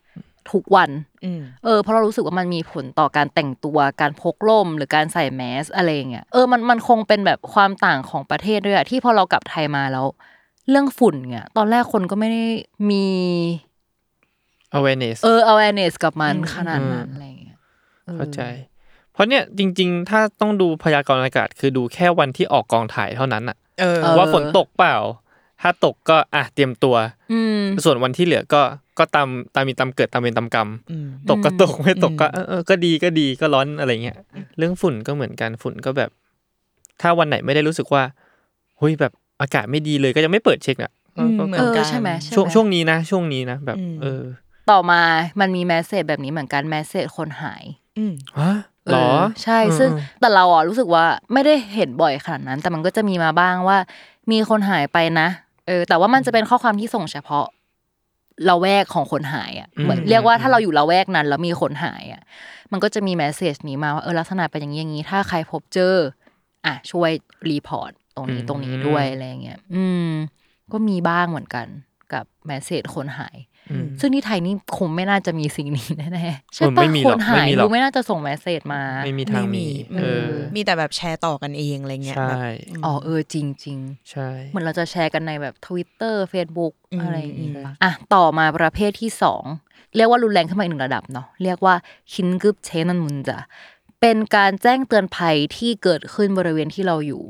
[0.52, 0.90] ทุกวัน
[1.24, 10.06] อืมเออเพราะเรารู้สึกว่ามันมีผลต่อการแต่งตัวการพกร่ม หรือการใส่แมสอะไรอย่างเงี้ยเออมันมันคงเป็นแบบความต่างของประเทศด้วยอะที่พอเรากลับไทยมาแล้ว
[10.68, 12.44] เรื่องฝุ่นเนี่ยตอนแรกคนก็ไม่ได้
[12.90, 13.06] มี
[14.78, 17.58] awareness เออ awareness กับมันอืมขนาดนั้นอะไรอย่างเงี้ย
[18.08, 18.40] ออเข้าใจ
[19.12, 24.96] เพราะเนี่ยจริง ๆ ถ้าต้องดูพยากรณ์อากาศ คือดูแค่วันที่ออกกองถ่ายเท่านั้นอะเออว่าฝนตกเปล่า
[25.62, 26.96] ถ้าตกก็อะเตรียมตัว
[27.32, 28.62] อืมส่วนวันที่เหลือก็
[28.98, 34.16] ก็ตามตามมีตามเกิดตามเป็นตามกรรมอืมตกก็ตกไม่ตกก็อืมเออเออก็ดีก็ดีก็ร้อนอะไรเงี้ย
[34.58, 36.10] เรื่องฝุ่นก็เหมือนกันฝุ่นก็แบบ
[37.00, 38.02] ถ้าวันไหนไม่ได้รู้สึกว่า
[38.78, 44.22] เฮ้ยแบบอากาศไม่ดีเลยก็ยังไม่เปิดเช็คอะอืมก็เหมืก็อนกันเออใช่ไหมใช่ไหมช่วงช่วงนี้นะ ช่วงนี้นะแบบอืมเออ
[44.70, 45.00] ต่อมา
[45.40, 47.64] มันมีแมสเซจแบบนี้เหมือนกันแมสเซจคนหาย
[47.98, 48.52] อืมฮะ
[48.90, 53.78] หรอเออใช่อืมซึ่งอืมแต่เราอะรู้สึกว่าไม่ได้เห็นบ่อยขนาดนั้น แต่มันก็จะมีมาบ้างว่า
[54.30, 57.46] มีคนหายไปนะเออแต่ว่ามันจะเป็นข้อความที่ส่งเฉพาะ
[58.48, 62.22] ละแวกของคนหายอะเหมือนเรียกว่าถ้าเราอยู่ละแวกนั้น แล้วมีคนหายอะ
[62.72, 65.94] มันก็จะมี message นี้มาว่าเออลักษณะเป็นอย่างนี้อย่างนี้ ถ้าใครพบเจอ
[66.66, 67.10] อะช่วย
[67.50, 70.10] report ตรงนี้อืมตรงนี้ด้วยอะไรเงี้ย อืม
[70.72, 71.66] ก็มีบ้างเหมือนกัน
[72.12, 73.51] กับ message คนหายอืม
[74.00, 82.38] ซึ่งที่ไทยนี่คงไม่น่าจะมีสิ่งนี้แน่ๆใช่เออปะไม่มีหรอกคนหายไม่มีหรอกดูไม่น่าจะส่ง message มา ไม่มีทางมีไม่มีเออมีแต่แบบแชร์ต่อกันเองอะไรเงี้ยใช่แบบ
[82.84, 83.78] อ๋อเออจริงจริง
[84.10, 89.44] ใช่ๆเหมือนเราจะแชร์กันในแบบ Twitter Facebook อืมอะไรอย่างงี้อืมปะอะต่อมาประเภทที่สอง
[89.96, 91.74] เรียกว่ารุนแรงขึ้นมาอีกหนึ่งระดับเนาะเรียกว่า
[92.12, 93.38] คินกึบเชนันมุนจะ
[94.00, 97.22] เป็นการแจ้งเตือนภัยที่เกิดขึ้นบริเวณที่เราอยู่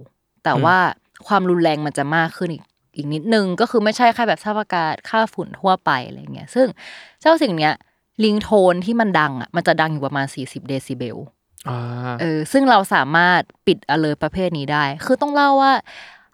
[0.45, 0.79] แต่ว่า
[1.27, 2.63] ความรุนแรงมันจะมากขึ้นอีก
[2.97, 6.67] อีกนิดนึงก็คือไม่ใช่แค่แบบสภาพอากาศค่าฝุ่นทั่วไปอะไรเงี้ยซึ่ง
[7.21, 7.75] เจ้าสิ่งเนี้ย
[8.25, 11.17] ลิงโทนที่มันดังอะมันจะดังอยู่ประมาณ 40 เดซิเบล
[11.69, 11.79] อ่า
[12.21, 15.73] เออซึ่งเราสามารถปิด alert ประเภทนี้ได้ คือต้องเล่าว่า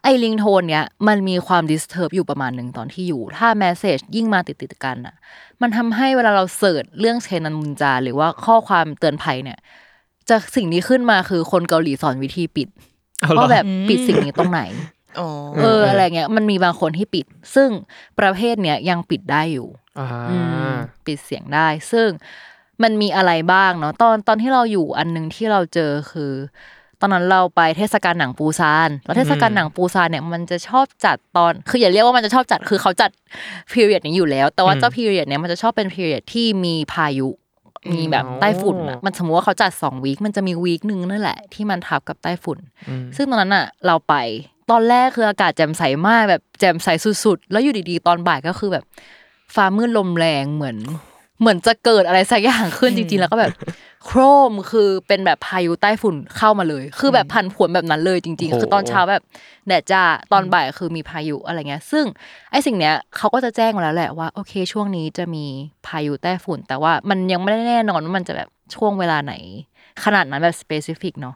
[0.03, 5.15] ไอ้ลิงโทนเนี้ยมันมีความ disturb อยู่ประมาณหนึ่งตอนที่อยู่ ถ้า message ยิ่งมาติดติดๆกันอะ
[5.63, 9.59] มันทำให้เวลาเราเสิร์ชเรื่องเชนันมุนจา หรือว่าข้อความเตือนภัยเนี่ย
[10.29, 12.69] จะสิ่งนี้ขึ้นมาคือคนเกาหลีสอนวิธีปิด
[13.21, 14.98] เอาเหรอว่าแบบปิดสิ่งนี้ตรงไหนอ๋อ
[15.61, 17.71] เอออะไรเงี้ยมันมีบางคนที่ปิด ซึ่ง
[18.19, 20.37] ประเภทเนี้ยยังปิดได้อยู่อ่าอื
[20.71, 20.75] ม
[21.07, 22.09] ปิดเสียงได้ ซึ่ง
[22.83, 26.33] มันมีอะไรบ้างเนาะตอนตอนที่เราอยู่อันหนึงที่เราเจอคือ
[27.01, 33.11] ตอนนั้นเราไปเทศกาลหนังปูซานแล้วเทศกาลหนังปูซานเนี่ยมันจะชอบจัดตอนคืออย่าเรียกว่ามันจะชอบจัดคือเขาจัด
[33.73, 37.29] พีเรียดนี้อยู่แล้ว แต่ว่าเจ้าพีเรียดเนี้ยมันจะชอบเป็นพีเรียดที่มีพายุ
[37.93, 44.15] มีแบบใต้ฝุ่นอะมันสมมติว่าเขาจัดสองวีคมันจะมีวีคหนึ่งนั่นแหละ ที่มันทับกับใต้ฝุ่นอืมซึ่งตอนนั้นอะ เราไป
[44.71, 46.89] ตอนแรกคืออากาศแจ่มใสมากแบบแจ่มใส
[47.25, 48.85] สุดๆ แล้วอยู่ดีๆ ตอนบ่ายก็คือแบบ
[49.55, 50.77] ฟ้ามืดลมแรงเหมือน
[51.41, 53.53] เหมือนจะเกิดอะไรสักอย่างขึ้นจริงๆ แล้วก็แบบ
[54.05, 59.23] โครมคือเป็นแบบพายุใต้ฝุ่นเข้ามาเลย คือแบบพันผวนแบบนั้นเลยจริงโอ้ๆโหคือตอนเช้าแบบ
[59.69, 60.03] แดดจ้า
[60.33, 62.05] ตอนบ่ายคือมีพายุอะไรเงี้ย ซึ่ง
[62.51, 65.45] ไอ้สิ่งเนี้ยเขาก็จะแจ้งมาแล้วแหละว่าโอเค ช่วงนี้จะมี
[65.87, 69.35] พายุใต้ฝุ่น แต่ว่ามันยังไม่ได้แน่นอนว่ามันจะแบบช่วงเวลาไหน
[70.05, 71.35] ขนาดนั้นแบบ specific เนาะ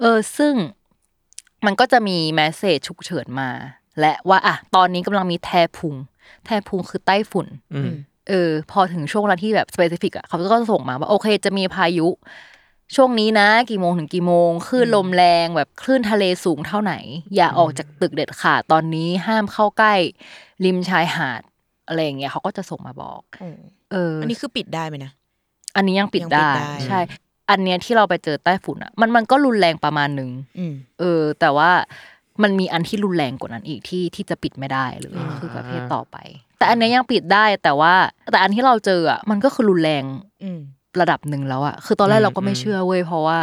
[0.00, 0.54] เออซึ่ง
[1.66, 3.50] มันก็จะมี message ฉุกเฉินมา
[4.00, 5.94] และว่าอะตอนนี้กำลังมีแทพุง
[6.44, 7.92] แทพุงคือใต้ฝุ่นอืม
[8.28, 12.08] เออ พอถึงช่วงเวลาที่แบบ specific อะเขาก็จะส่งมาว่าโอเค จะมีพายุ
[12.96, 16.94] ช่วงนี้นะ กี่โมงถึงกี่โมงคลื่นลมแรงแบบคลื่นทะเลสูงเท่าไหน
[17.36, 19.94] อย่าออกจากตึกเด็ดขาดตอนนี้ห้ามเข้าใกล้
[20.64, 21.42] ริมชายหาด
[21.86, 23.58] อะไรอย่างเงี้ยเขาก็จะส่งมาบอกอ๋อ
[23.92, 25.12] เอออัอันนี้คือปิดได้ไหมนะ
[25.76, 27.00] อันนี้ยังปิดยังปิดได้ได้ ใช่
[27.50, 31.70] อันเนี้ยที่เราไปเจอใต้ฝุ่นอะ มันมันก็รุนแรงประมาณหนึ่งอืมเออ แต่ว่า
[32.42, 36.16] มันมีอันที่รุนแรงกว่านั้นอีกที่ที่จะปิดไม่ได้เลยอ่าคือประเภทต่อไป
[36.58, 37.94] แต่อันเนี้ยยังปิดได้แต่ว่า
[38.32, 40.04] แต่อันที่เราเจออะมันก็คือรุนแรง
[40.42, 40.60] อืม
[41.00, 43.38] ระดับหนึ่งแล้วอะคือตอนแรกอืมเราก็ไม่อืมเชื่อเว้ยเพราะว่า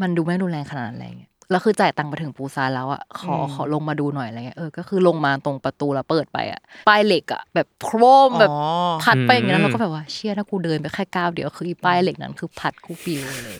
[0.00, 8.56] มันดูไม่รุนแรงขนาดนั้นอะไรเงี้ย แล้วคือจ่ายตังค์ไปถึงปูซานแล้วอะขออืมขอลงมาดูหน่อยอะไรเงี้ยเออก็คือลงมาตรงประตูแล้วเปิดไปอะป้ายเหล็กอะแบบโครมแบบอ๋อ
[9.02, 13.56] พัดไปอย่างเงี้ยอืมแล้วเราก็แบบว่าเชี่ยถ้ากูเดินไปแค่ก้าวเดียวคืออีป้ายเหล็กนั้นคือพัดกูปิวเลย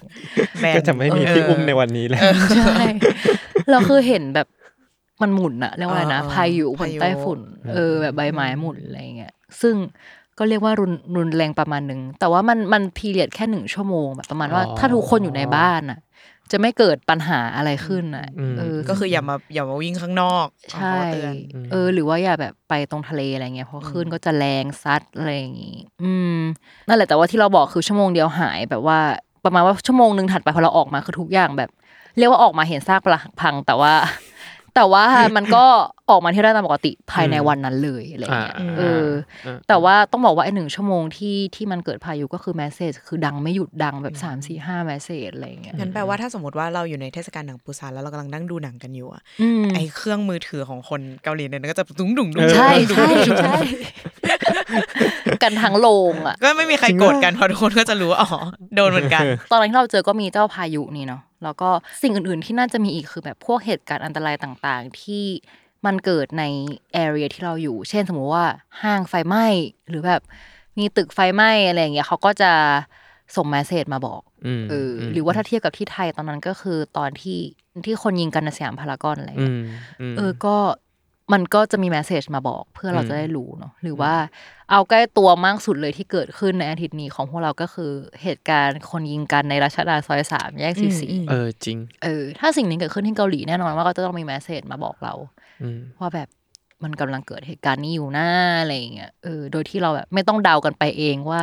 [0.60, 2.20] แบนก็จะไม่มีที่อุ้มในวันนี้แล้ว
[2.56, 2.74] ใช่
[3.70, 4.46] เราคือเห็นแบบ
[5.22, 7.40] มันหมุนอะเรียกว่าอะไรนะเออเออพายุบพานยุใต้ฝุ่น
[7.74, 9.74] เออ แบบใบไม้หมุนอะไรเงี้ยซึ่ง
[10.38, 15.98] ก็เรียกว่ารุนรุนแรงประมาณหนึ่งแต่ว่ามันมันพีเรียดแค่หนึ่งชั่วโมงแบบประมาณว่าอ๋อถ้าทุกคนอยู่ในบ้านอะ
[16.52, 21.34] จะไม่เกิดปัญหาอะไรขึ้นอะอืมเออก็คืออย่ามาอย่ามาวิ่งข้างนอกใช่เขาเตือน
[21.70, 26.38] เออ หรือว่าอย่าแบบไปตรงทะเลอะไรเงี้ยเพราะคลื่นก็จะแรงซัดอะไรอย่างงี้อืม
[26.88, 28.98] นั่นแหละแต่ว่าที่เราบอกคือชั่วโมงเดียวหายแบบว่า
[29.44, 31.70] ประมาณว่าชั่วโมงหนึ่งถัดไปพอเราออกมาคือทุกอย่างแบบ
[32.18, 33.92] เรียกว่าออกมาเห็นซากปรักพัง แต่ว่า
[34.74, 35.04] แต่ว่า
[35.36, 35.64] มันก็
[36.10, 39.08] ออกมาที่ได้ตามปกติภายในวันนั้นเลยอะไรเงี้ยอ่าเออ
[39.46, 53.56] อ่าแต่ว่าต้องบอกว่าไอ้หนึ่งชั่วโมงที่ที่มันเกิดพายุก็คือแมสเซจคือดังไม่หยุดดังแบบสามสี่ห้าแมสเซจอะไรเงี้ยงั้นแปลว่าถ้าสมมติว่าเราอยู่ในเทศกาลหนังปูซานแล้วเรากำลังนั่งดูหนังกันอยู่อะอืมไอเครื่องมือถือของคนเกาหลีเนี่ยก็จะดุ้งดุ้งดุ้งใช่ดุ้งใช่ดุ้งใช่
[55.42, 58.30] กันทั้งโรงอะ ก็ไม่มีใครโกรธกันเพราะทุกคนก็จะรู้ว่าอ๋อ
[58.74, 61.68] โดนเหมือนกัน ตอนนั้นที่เราเจอก็มีเจ้าพายุนี่เนาะแล้วก็
[62.02, 65.24] สิ่งอื่นๆที่น่าจะมีอีกคือแบบพวกเหตุการณ์อันตรายต่างๆ ที่
[65.86, 66.44] มันเกิดใน
[66.92, 68.46] area ที่เราอยู่ เช่นสมมุติว่า
[68.82, 69.46] ห้างไฟไหม้
[69.88, 70.22] หรือแบบ
[70.78, 72.52] มีตึกไฟไหม้อะไรอย่างเงี้ยเขาก็จะ
[73.36, 77.38] ส่ง message มาบอกอืมเออหรือว่าถ้าเทียบกับที่ไทยตอนนั้นก็คือตอนที่
[77.86, 79.64] ที่คนยิงกันในสยามพารากอนอะไรอืเงี้ยอื
[80.12, 80.56] มเออก็
[81.32, 84.14] มันก็จะมี message มาบอกเพื่อเราอืมจะได้รู้เนาะหรือว่า
[84.70, 87.92] เอาใกล้ตัวมากสุดเลยที่เกิดขึ้นในอาทิตย์นี้ของพวกเราก็คือ
[88.22, 95.43] เหตุการณ์คนยิงกันในรัชดาซอยสามแยกสี่สี่อืมเออจริงเออถ้าสิ่งนี้เกิดขึ้นที่เกาหลีแน่นอนว่าก็จะต้องมีแมสเซจมาบอกเราอืม
[96.00, 96.28] ว่าแบบ
[96.84, 98.28] มันกำลังเกิดเหตุการณ์นี้อยู่หน้า
[98.60, 101.42] อะไรอย่างเงี้ยเออโดยที่เราแบบไม่ต้องเดากันไปเองว่า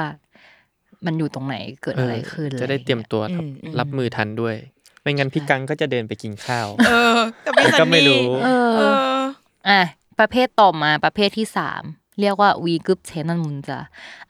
[1.05, 4.55] มันอยู่ตรงไหนเกิดอะไรขึ้นจะได้เตรียมตัวรับอืมอืมรับมือทันด้วย
[5.01, 9.23] ไม่งั้นพี่กังก็จะเดินไปกินข้าวเออกับพี่แต่ซัก็นไม่นี่รู้เอเอออ
[9.67, 9.81] อะ
[10.19, 11.83] ประเภทต่อมาประเภทที่สาม
[12.21, 13.79] เรียกว่าวีกึบเชนันมุนจา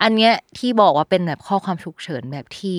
[0.01, 2.75] อันเนี้ยที่บอกว่าเป็นแบบข้อความฉุกเฉินแบบที่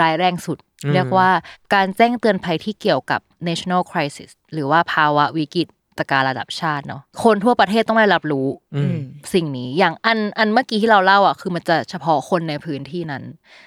[0.00, 1.30] ร้ายแรงสุดอืมเรียกว่า
[1.74, 5.68] การแจ้งเตือนภัยที่เกี่ยวกับ national crisis หรือว่าภาวะวิกฤต
[6.10, 8.98] การณ์ระดับชาติเนาะคนทั่วประเทศต้องได้รับรู้อืม
[9.34, 13.22] สิ่งนี้อย่างอันอันเมื่อกี้ที่เราเล่าอะคือมันจะเฉพาะคนในพื้นที่นั้น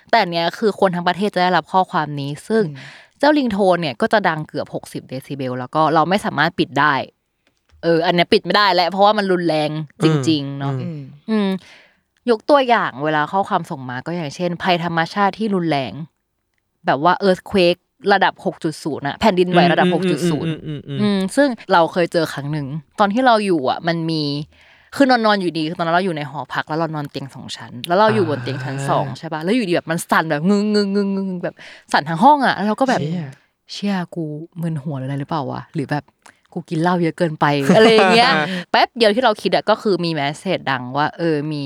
[0.10, 2.64] แต่อันเนี้ยคือคนทั้งประเทศจะได้รับข้อความนี้ ซึ่ง
[3.20, 6.94] เจ้าลิงโทนเนี่ยก็จะดังเกือบ 60เดซิเบลแล้วก็เราไม่สามารถปิดได้
[7.84, 9.70] เออ อันเนี้ยปิดไม่ได้แล้วเพราะว่ามันรุนแรง
[10.04, 11.50] จริง ๆ เนาะอืมอืม
[12.30, 15.94] ยกตัวอย่างเวลาข้อความส่งมาก็อย่างเช่น ภัยธรรมชาติที่รุนแรง
[16.86, 17.76] แบบว่าเอิร์ธเควก
[18.14, 18.34] ระดับ
[18.72, 22.68] 6.0อะแผ่นดินไหวระดับ 6.0อืมอืมอืมอืมซึ่งเราเคยเจอครั้งหนึ่ง
[23.00, 24.24] ตอนที่เราอยู่อะ มันมี
[24.96, 31.56] คือนอนนอนอยู่ดีคือตอนนั้นเราอยู่ในหอพักแล้วเรานอนเตียงสองชั้น แล้วเราอยู่บนเตียงชั้นสองใช่ปะแล้วอยู่ดีแบบมันสั่นแบบงึงงึงงึงงึงแบบ
[31.94, 33.28] สั่นทั้งห้องอะแล้วเราก็แบบเชี่ย
[33.72, 34.24] เชี่ยกู
[34.62, 36.04] มึนหัวหรืออะไรหรือเปล่าวะหรือแบบ
[36.54, 38.32] กูกินเหล้าเยอะเกินไปอะไรอย่างเงี้ย
[38.72, 41.64] แป๊บเดียวที่เราคิดอะก็คือมี message ดังว่า เออมี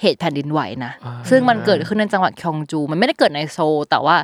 [0.00, 4.16] เหตุแผ่นดินไหวนะอ่าซึ่งมันเกิดขึ้นในจังหวัดคยองจู มันไม่ได้เกิดในโซลแต่ว่า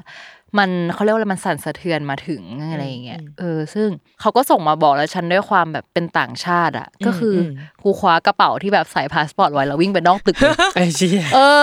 [0.59, 3.89] มันเขาเรียกว่าอะไรมันสั่นสะเทือนมาถึงอะไรอย่างเงี้ยเออ ซึ่ง
[4.21, 7.51] เขาก็ส่งมาบอกแล้วฉันด้วยความแบบเป็นต่างชาติอะก็คืออม
[7.83, 11.63] กูคว้ากระเป๋าที่แบบใส่พาสปอร์ตไว้แล้ววิ่งไปนอกตึกเลยไอ้เชี่ยเออ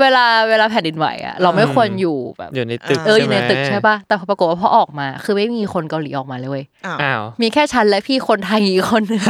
[0.00, 9.22] เวลาเวลาแผ่นดินไหวอะเราไม่ควรอยู่แบบอยู่ในตึกเอออยู่ในตึกใช่ไหมใช่ป่ะแต่พอปรากฏว่าพอออกมา คือไม่มีคนเกาหลีออกมาเลยเว้ยอ้าวอ้าวมีแค่ฉันและพี่คนไทยอีกคนหนึ่ง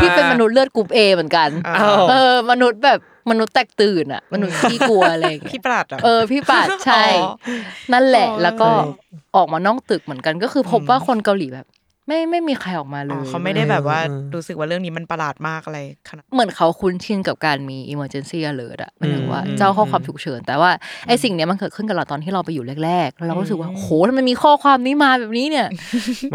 [0.00, 2.98] ที่เป็นมนุษย์เลือดกรุ๊ปเอเหมือนกันอ้าวเออมนุษย์แบบ
[3.30, 7.32] มนุษย์แตกตื่นอะมนุษย์ที่กลัวอะไรอย่างเงี้ยพี่ปราดเหรอเออพี่ปัดใช่อ๋อ
[7.92, 8.68] นั่นแหละอ๋อแล้วก็
[9.36, 11.66] ออกมานอกตึกเหมือนกัน ก็คือพบว่าคนเกาหลีแบบ
[12.10, 20.70] ไม่ไม่มีใครออกมาเลยอ๋อเขาไม่ได้แบบว่าอืมรู้สึกว่าเรื่องนี้มันประหลาดมากอะไรขนาดเหมือนเขาคุ้นชินกับการมี emergency alert อะหมายถึงว่าอืมเจ้าข้อความฉุกเฉิน แต่ว่า
[21.08, 25.66] ไอสิ่งเนี้ยมันเกิดขึ้นกับเราตอนที่เราไปอยู่แรกๆแล้วเราก็รู้สึกว่าโหถ้ามันมีข้อความนี้มาแบบนี้เนี่ย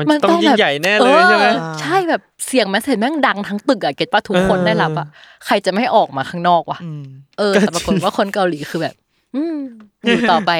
[0.09, 5.07] มันต้องยิ่งใหญ่แน่เลยใช่ไหมออใช่แบบเสียงแมสเซจแม่งดังทั้งตึกอะเก็ตปะทุกคนเออได้รับอะ
[5.45, 7.03] ใครจะไม่ให้ออกมาข้างนอกวะอืม
[7.39, 8.95] เออแต่ปรากฏว่าคนเกาหลีคือแบบ
[9.35, 9.57] อืม
[10.05, 10.51] อยู่ต่อไป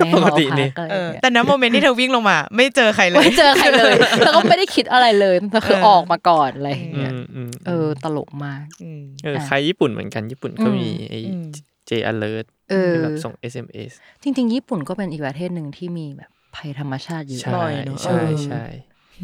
[0.00, 8.62] ก็ปกติในหอพันี่อะไรเออย่างอเงี้ยแต่ณโมเมนต์ที่เธอวิ่งลงมา ไม่เจอใครเลยไม่เจอใครเลยแล้วก็ไม่ได้คิดอะไรเลยแต่คือเออออกมาก่อนอะไรอย่างอืเงี้ยมอืมเออตลกมาก
[9.00, 11.46] มเออใครญี่ปุ่นเหมือนกันญี่ปุ่นก็มีไอ้อืม
[11.88, 18.62] J alert เออที่แบบส่ง SMS จริง ๆ ญี่ปุ่นก็เป็นอีกประเทศหนึ่งที่มีแบบภัยธรรมชาติเยอะใช่บ่อยเนอะใช่เออใช่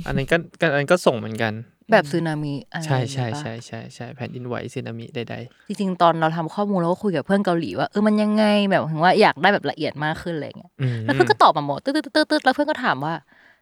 [0.07, 1.53] อันนั้นก็ก็อันนั้นก็ส่งเหมือนกัน
[1.91, 5.35] แบบซึนามิอะไรใช่ใช่อย่างเงี้ยปะใช่ใช่ใช่แผ่นดินไหวสึนามิใด
[5.67, 13.15] จริงๆตอนเราทำข้อมูลเราก็คุยกับเพื่อนเกาหลีว่าเออมันยังไงแบบถึงว่าอยากได้แบบละเอียดมากขึ้นอะไรเงี้ยๆอืมแล้วเพื่อนก็ตอบมาหมดตึ๊ดตึ๊ดตึ๊ดตึ๊ดแล้วเพื่อนก็ถามว่า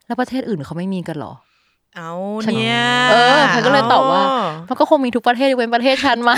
[0.07, 1.33] แล้วประเทศอื่นเขาไม่มีกันเหรอ
[1.97, 2.11] เอา
[2.45, 4.23] ฉันเนี่ยเออฉันก็เลยตอบว่า
[4.69, 6.35] มันก็คงมีทุกประเทศยกเว้นประเทศฉันมา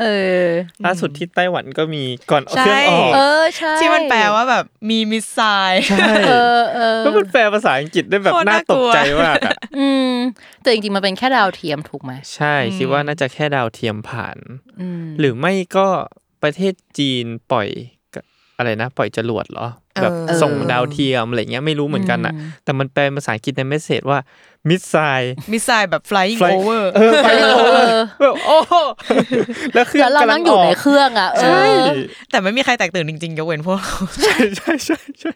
[0.00, 0.04] เอ
[0.38, 0.42] อ
[0.84, 10.12] ล่าสุดที่ไต้หวันก็มีก่อนเอาใช่เครื่องออกเออใช่ที่มันแปลว่าแบบมี missileใช่เออเออก็มันแปลภาษาอังกฤษได้แบบโคตรน่าน่ากลัวตกใจมากอะอืม
[10.62, 14.38] แต่จริงๆมันเป็นแค่ดาวเทียมถูกไหมใช่คิดว่าน่าจะแค่ดาวเทียมผ่าน
[14.80, 15.86] อืมหรือไม่ก็
[16.42, 17.93] ประเทศจีนปล่อยกะ
[18.58, 19.66] อะไรนะ ปล่อยจรวดเหรอ
[20.02, 24.18] แบบเออส่งดาวเทียมอะไรเงี้ยไม่รู้เหมือนกันอะอืมแต่มันแปลภาษาอังกฤษใน message ว่า
[24.68, 27.46] missile missile แบบ flying Fly- over เออไปเอ
[27.96, 28.74] อแบบโอ้โห
[29.74, 31.62] แล้วเครื่องแล้วเรากำลันั่งอยู่ออกในเครื่องอะเอใช่
[31.94, 31.98] อ
[32.30, 35.32] แต่ไม่มีใครแตกตื่นจริงๆยกเว้นพวกเราใช่ใช่ใช่ใช่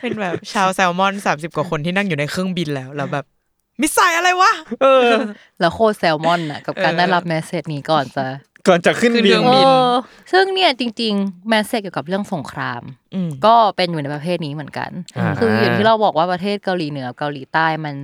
[0.00, 3.24] เป็นแบบชาวแซลมอนสามสิบกว่าคนที่นั่งอยู่ในเครื่องบินแล้วแล้วแบบ
[3.80, 5.10] missileล์อะไรวะเออ
[5.60, 8.24] แล้วโคตรแซลมอนอะ กับการเออได้รับ message นี้ก่อนจะ
[8.68, 9.92] ก่อนจะขึ้นขึ้นบิเครื่นองบินเออ
[10.32, 12.82] ซึ่งเนี่ยจริง ๆ message เกี่ยวกับเรื่องสงคราม
[13.14, 17.94] อืมก็เป็นอยู่ในประเภทนี้เหมือนกันอ่าคืออย่างที่เราบอกว่าประเทศเกาหลีเหนือเกาหลีใต้มัน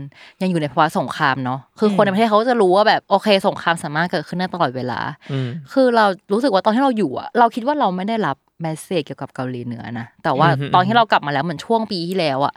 [0.43, 5.01] ยังอยู่ในภาวะสงครามเนาะคือคนในประเทศเขาก็จะรู้ว่าแบบโอเคสงครามสามารถเกิดขึ้นได้ตลอดเวลา
[5.33, 12.55] อืมคือเรารู้สึกว่าตอนที่เราอยู่อะเราคิดว่าเราไม่ได้รับ message เกี่ยวกับเกาหลีเหนือนะแต่ว่าอือฮึตอนที่เรากลับมาแล้วเหมือนช่วงปีที่แล้วอะ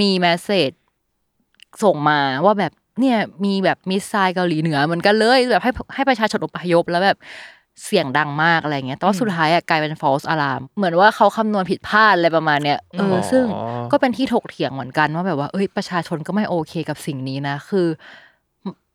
[0.00, 0.70] มี message
[1.82, 7.18] ส่งมาว่าแบบ เนี่ยมีแบบ missile เกาหลีเหนือเหมือนกันเลยแบบให้ให้ประชาชนอพยพแล้วแบบ
[7.86, 13.44] เสียงดังมากอะไรเงี้ย แต่ว่าสุดท้ายอะกลายเป็น false alarm เหมือนว่าเขาคำนวณผิดพลาดอะไรประมาณเนี้ย เออ ซึ่ง
[13.92, 17.86] ก็เป็นที่ถกเถียงเหมือนกันว่าแบบว่า เอ้ย ประชาชนก็ไม่โอเคกับสิ่งนี้นะ คือ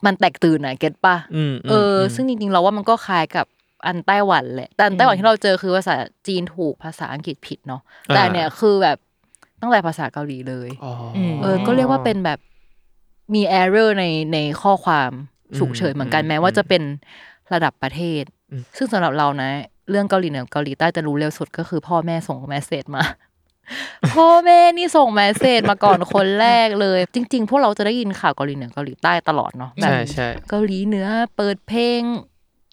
[0.06, 3.46] มันแตกตื่นอะเก็ตปะอืมเออ ซึ่งจริงๆเราว่ามันก็คล้ายกับ
[3.88, 5.96] อันไต้หวันแหละ แต่อันไต้หวันที่เราเจอคือภาษา
[6.28, 8.98] จีนถูกภาษาอังกฤษผิดเนาะ แต่อันเนี่ยคือแบบ
[9.62, 10.94] ตั้งแต่ภาษาเกาหลีเลยอ๋อ
[11.44, 12.40] เออ ก็เรียกว่าเป็นแบบ
[13.34, 15.12] มี error ในในข้อความ
[15.58, 16.84] ฉุกเฉินเหมือนกันอืมแม้ว่าจะเป็น
[17.54, 19.50] ระดับประเทศอืมซึ่งสำหรับเรานะ
[19.90, 23.04] เรื่องเกาหลีเหนือเกาหลีใต้จะรู้เร็วสุดก็คือ พ่อแม่ส่ง message มา
[24.16, 32.02] พ่อแม่นี่ส่ง message มาก่อนคนแรกเลย จริง ๆ พวกเราจะได้ยินข่าวเกาหลีเหนือเกาหลีใต้ตลอดเนาะแบบใช่ใช่เกาหลีเหนือเปิดเพลง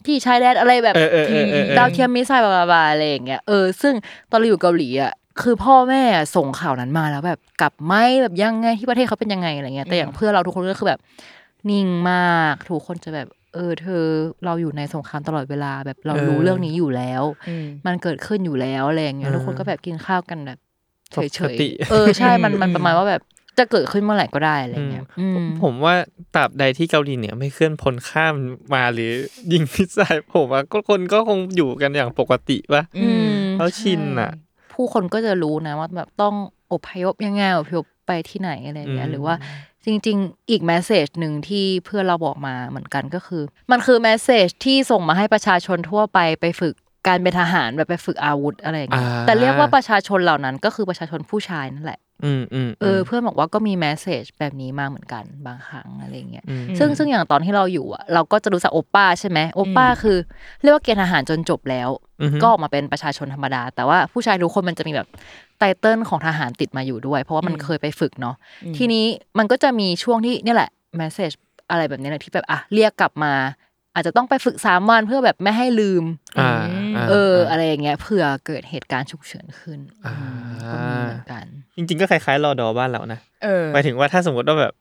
[0.06, 3.94] ที่ชายแดนอะไรแบบเออเออเออเออเออดาวเทียม missile blah blah อะไรอย่างเงี้ยเออซึ่ง
[4.30, 6.02] ตอนเราอยู่เกาหลีอะ คือพ่อแม่
[6.36, 11.00] ส่งข่าวนั้นมาแล้วแบบกลับไหมแบบยังไงที่ประเทศเขาเป็นยังไงอะไรเงี้ยแต่อย่างเพื่อนเราทุกคนก็คือแบบ
[11.70, 14.04] นิ่งมากทุกคนจะแบบ เออ เธอ
[14.44, 20.58] เราอยู่ในสงครามตลอดเวลาแบบเรารู้เออเรื่องนี้อยู่แล้วอืมมันเกิดขึ้นอยู่แล้วอะไรอย่างเงี้ยเออทุกคนก็แบบกินข้าวกันแบบ
[21.12, 23.22] เฉปกยติๆเออใช่มันมันประมาณว่าแบบ
[23.58, 25.94] จะเกิดขึ้นเมื่อไหร่ก็ได้อะไรเงี้ยอืมผมว่า
[26.34, 28.34] ตราบใดที่เกาหลีเหนือไม่เคลื่อนพลข้าม
[28.74, 29.10] มาหรือ
[29.52, 34.30] ยิงมิสไซล์ผมว่าก็คนก็คงอยู่กันอย่างปกติป่ะอืมเขาชินอะ
[34.82, 36.34] ผู้คนก็จะรู้นะว่าแบบต้อง
[36.72, 39.34] อพยพยังไงอพยพไปที่ไหนอะไรเงี้ยอืมหรือว่า
[39.84, 46.74] จริง ๆ อีก message หนึ่งที่เพื่อนเราบอกมาเหมือนกันก็คือ มันคือ message ที่ส่งมาให้ประชาชนทั่วไปไปฝึก
[47.06, 60.16] การเป็นทหารแบบไปฝึกอาวุธอะไรอย่างเงี้ยอ่าแต่เรียกว่าประชาชนเหล่านั้นก็คือประชาชนผู้ชายนั่นแหละ อืมอืมเออเพื่อนบอกว่าก็มี message แบบนี้มาเหมือนกันบางครั้งอะไรเงี้ยอืมซึ่งซึ่งอย่างตอนที่เราอยู่อะเราก็จะรู้จักโอป้าใช่ไหมโอป้าคือ
[60.62, 61.88] เรียกว่าเกณฑ์ทหารจนจบแล้ว
[62.22, 65.08] อือฮึก็ออกมาเป็นประชาชนธรรมดา แต่ว่าผู้ชายทุกคนมันจะมีแบบ
[65.58, 68.36] ไตเติลของทหารติดมาอยู่ด้วย เพราะว่ามันเคยไปฝึกเนาะ
[68.76, 69.04] ทีนี้
[69.38, 71.30] มันก็จะมีช่วงที่เนี่ยแหละแมสเซจ
[71.70, 73.32] อะไรแบบนี้แหละที่แบบอะเรียกกลับมา
[73.94, 76.04] อาจจะต้องไปฝึกสามวันเพื่อแบบไม่ให้ลืม
[76.40, 76.52] อ่า
[77.08, 81.44] เออ อะไรอย่างเงี้ยเผื่อเกิดเหตุการณ์ฉุกเฉินขึ้นอ่าอืมก็มีเหมือนกัน
[81.76, 84.74] จริง ๆ ก็คล้ายๆรอดอบ้านเรานะเออหมายถึงว่าถ้าสมมติว่าแบบ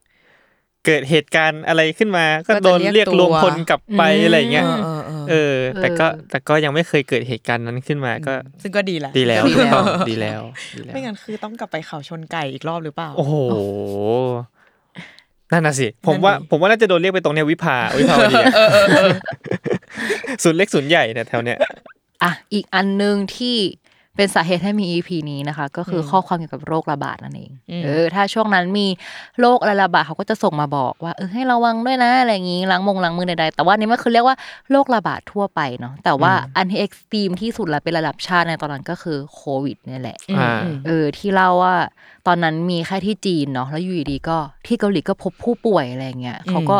[0.86, 10.42] เกิดเหตุการณ์อะไรขึ้นมา ก็ก็จะโดนเรีเรียยกกรวมตัวพลกลับไปอืมอะไรเงี้ยเออเออเออแต่ก็เออแต่ก็ยังไม่เคยเกิดเหตุการณ์นั้นขึ้นมาก็ ซึ่งก็ดีแหละดีแล้วดีถูกแล้วต้องดีแล้ว
[10.76, 13.34] ดีแล้ว ไม่งั้นคือต้องกลับไปเขาชนไก่อีกรอบหรือเปล่า โอ้โห
[15.52, 18.52] นั่นน่ะสิผมว่านั่นดิผมว่าน่าจะโดนเรียกไปตรงเนี้ยวิภาวิภาวดีอะ
[20.42, 21.58] ศูนย์เล็กศูนย์ใหญ่เนี่ยแถวเนี้ย
[22.22, 23.56] อะอีกอันหนึ่งที่
[24.16, 28.86] เป็นสาเหตุให้มี EP นี้นะคะ ก็คืออข้อความเกี่ยวกับโรคระบาดนั่นเองอืมเออถ้าช่วงนั้นมี
[29.40, 34.36] โรคอะไรระบาดเขาก็จะส่งมาบอกว่าเออให้ระวังด้วยนะอะไรอย่างงี้ล้างมงล้างมือใดๆแต่ว่านี่มันคือเรียกว่า
[34.70, 40.50] โรคระบาดทั่วไปเนาะแต่ว่าอันที่เอ็กซ์ตรีมที่สุดและเป็นระดับชาติในตอนนั้นก็คือโควิดเนี่ยแหละอ่า
[40.86, 41.74] เออที่เล่าว่า
[42.26, 46.78] ตอนนั้นมีแค่ที่จีนเนาะแล้วอยู่ดีๆก็ที่เกาหลีก็พบผู้ป่วยอะไรเงี้ยเขาก็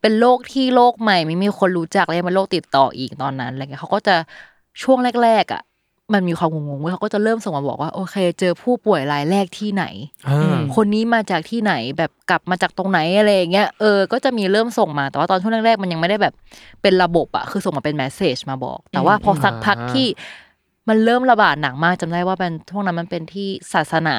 [0.00, 4.16] เป็นโรคที่โรคใหม่ไม่มีคนรู้จักเลยมันโรคติดต่ออีกตอนนั้นอะไรเงี้ยเขาก็จะ
[4.82, 5.62] ช่วงแรกๆอะ
[6.12, 9.84] มันมีความงงๆเว้ยเขาก็จะเริ่มส่งมาบอกว่าโอเค เจอผู้ป่วยรายแรกที่ไหน
[10.28, 16.34] อ่าคนนี้มาจากที่ไหนแบบกลับมาจากตรงไหนอะไรอย่างเงี้ยเออก็จะมีเริ่มส่งมาแต่ว่าตอนช่วงแรกๆมันยังไม่ได้แบบ
[16.82, 20.06] เป็นระบบอะคือส่งมาเป็นแมสเซจมาบอก แต่ว่าพอสักพักที่
[20.88, 24.18] มันเริ่มระบาดหนักมากจำได้ว่าเป็นช่วงนั้นมันเป็นที่ศาสนา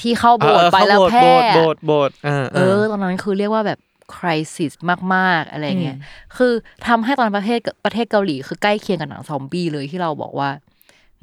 [0.00, 3.78] ที่เข้าโบสถ์ไปแล้วแพร่โบสถ์โบสถ์อ่าเออตอนนั้นคือเรียกว่าแบบ
[4.16, 4.72] คริสิส
[5.14, 5.98] มาก ๆ อะไรเงี้ย
[6.36, 6.52] คือ
[6.86, 10.50] ทำให้ตอนประเทศประเทศเกาหลีคือใกล้เคียงกับหนังซอมบี้เลยที่เราบอกว่า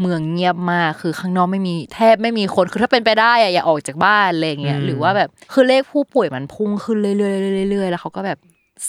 [0.01, 7.15] เมืองเงียบมากคือข้างนอกไม่มีแทบไม่มีคนคือถ้าเป็นไปได้อะอย่าออกจากบ้านอะไรเงี้ยหรือว่าแบบคือเลขผู้ป่วยมันพุ่งขึ้นเรื่อ
[7.63, 8.39] ยๆเรื่อยๆแล้วเขาก็แบบ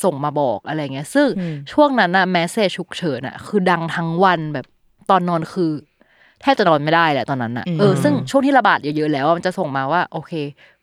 [0.02, 1.26] ส่งมาบอกอะไรเงี้ย ซึ่ง
[1.72, 4.66] ช่วงนั้นอะแมสเซจฉุกเฉินอะคือดังทั้งวันแบบ
[5.10, 5.70] ตอนนอนคือ
[6.40, 10.32] แทบจะนอนไม่ได้แหละตอนนั้นอะเออซึ่งช่วงที่ระบาดเยอะๆแล้วอะมันจะส่งมาว่า โอเค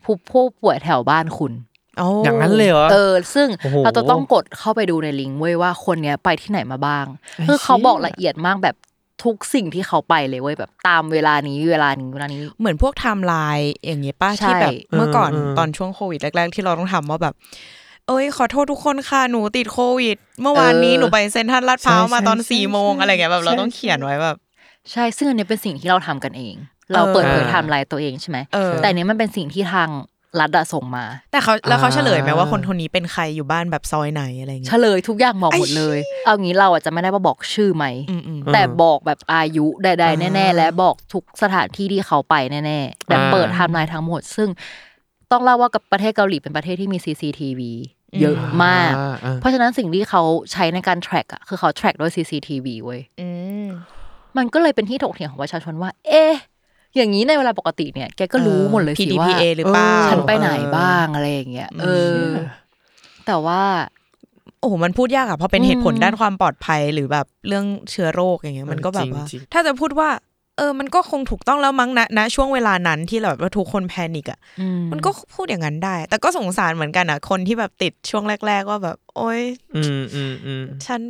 [0.04, 1.54] ผู้ผู้ป่วยแถวบ้านคุณ
[2.24, 7.06] อย่างนั้นเลยเหรอเออ ซึ่งโอ้โหเราจะต้องกดเข้าไปดูในลิงก์เว้ยว่าคนเนี้ยไปที่ไหนมาบ้าง
[7.38, 8.76] ไอ้คือเขาเชี่ยบอกละเอียดมากแบบ
[9.24, 17.34] ทุกสิ่งที่เขาไปเลยเว้ยแบบตามเวลานี้เวลานี้เวลานี้ เหมือนพวกไทม์ไลน์อย่างเงี้ยป้าใช่ที่แบบเมื่อก่อนเออเออตอนช่วงโควิดแรก ๆ ที่เราต้องทำว่าแบบ
[18.08, 24.38] เอ้ย ขอโทษทุกคนค่ะหนูติดโควิด เมื่อวานนี้หนูไปเซ็นทรัลลาดพร้าวมาตอนสี่โมงอะไรเงี้ยแบบเราต้องเขียนไว้แบบ
[24.92, 26.56] ใช่ซึ่งอันเนี้ยเป็นสิ่งที่เราทำกันเอง
[26.94, 29.90] เราเปิดเผยเออไทม์ไลน์ตัวเองใช่ไหมเออแต่อันเนี้ยมันเป็นสิ่งที่ทาง
[30.40, 44.50] รัฐอะส่งมา แต่เขาแล้วเขาอ่าเฉลยไหมว่าคนคนนี้เป็นใครอยู่บ้านแบบซอยไหนอะไรเฉเงี้ยลยทุกอย่างบอกหมดเลย เอางี้เราอะจะไม่ได้ว่าบอกชื่อไหมอืมอืมแต่บอกแบบอายุใดๆแน่ ๆ และบอกทุกสถานที่ที่เขาไปแน่ๆแบบอ่าเปิดไทม์ไลน์ทั้งหมด ซึ่ง
[45.32, 47.62] ต้องเล่าว่ากับประเทศเกาหลีเป็นประเทศที่มี CCTV
[48.22, 53.30] เยอะมากอ่อ่เพราะฉะนั้นสิ่งที่เขาใช้ในการ track อะคือเขา track ด้วย CCTV เว้ยอื
[53.66, 53.68] ม
[54.38, 56.34] มันก็เลยเป็นที่ถกเถียงของประชาชนว่า เอ๊ะ
[56.96, 61.88] อย่างนี้ในเวลาปกติเนี่ยแกก็รู้หมดเลยสิว่า PDPA หรือเปล่าฉันไปไหนบ้างอะไรอย่างเงี้ยเอ
[62.24, 62.28] อ
[63.28, 63.62] แต่ว่า
[64.60, 79.42] โอ้โหมันพูดยากอะเพราะเป็นอืมเหตุผลด้านความปลอดภัยหรือแบบเรื่องเชื้อโรคอย่างเงี้ยมันก็แบบว่าจริงๆถ้าจะพูดว่าเออมันก็คงถูกต้องแล้วมั้งนะณช่วงเวลานั้นที่แบบว่าทุกคน panic อะอืมันก็พูดอย่างนั้นได้ แต่ก็สงสารเหมือนกันอะคนที่แบบติดช่วงแรก ๆ ว่าแบบ โอ๊ย
[79.76, 81.02] อืมอืมอืมฉัน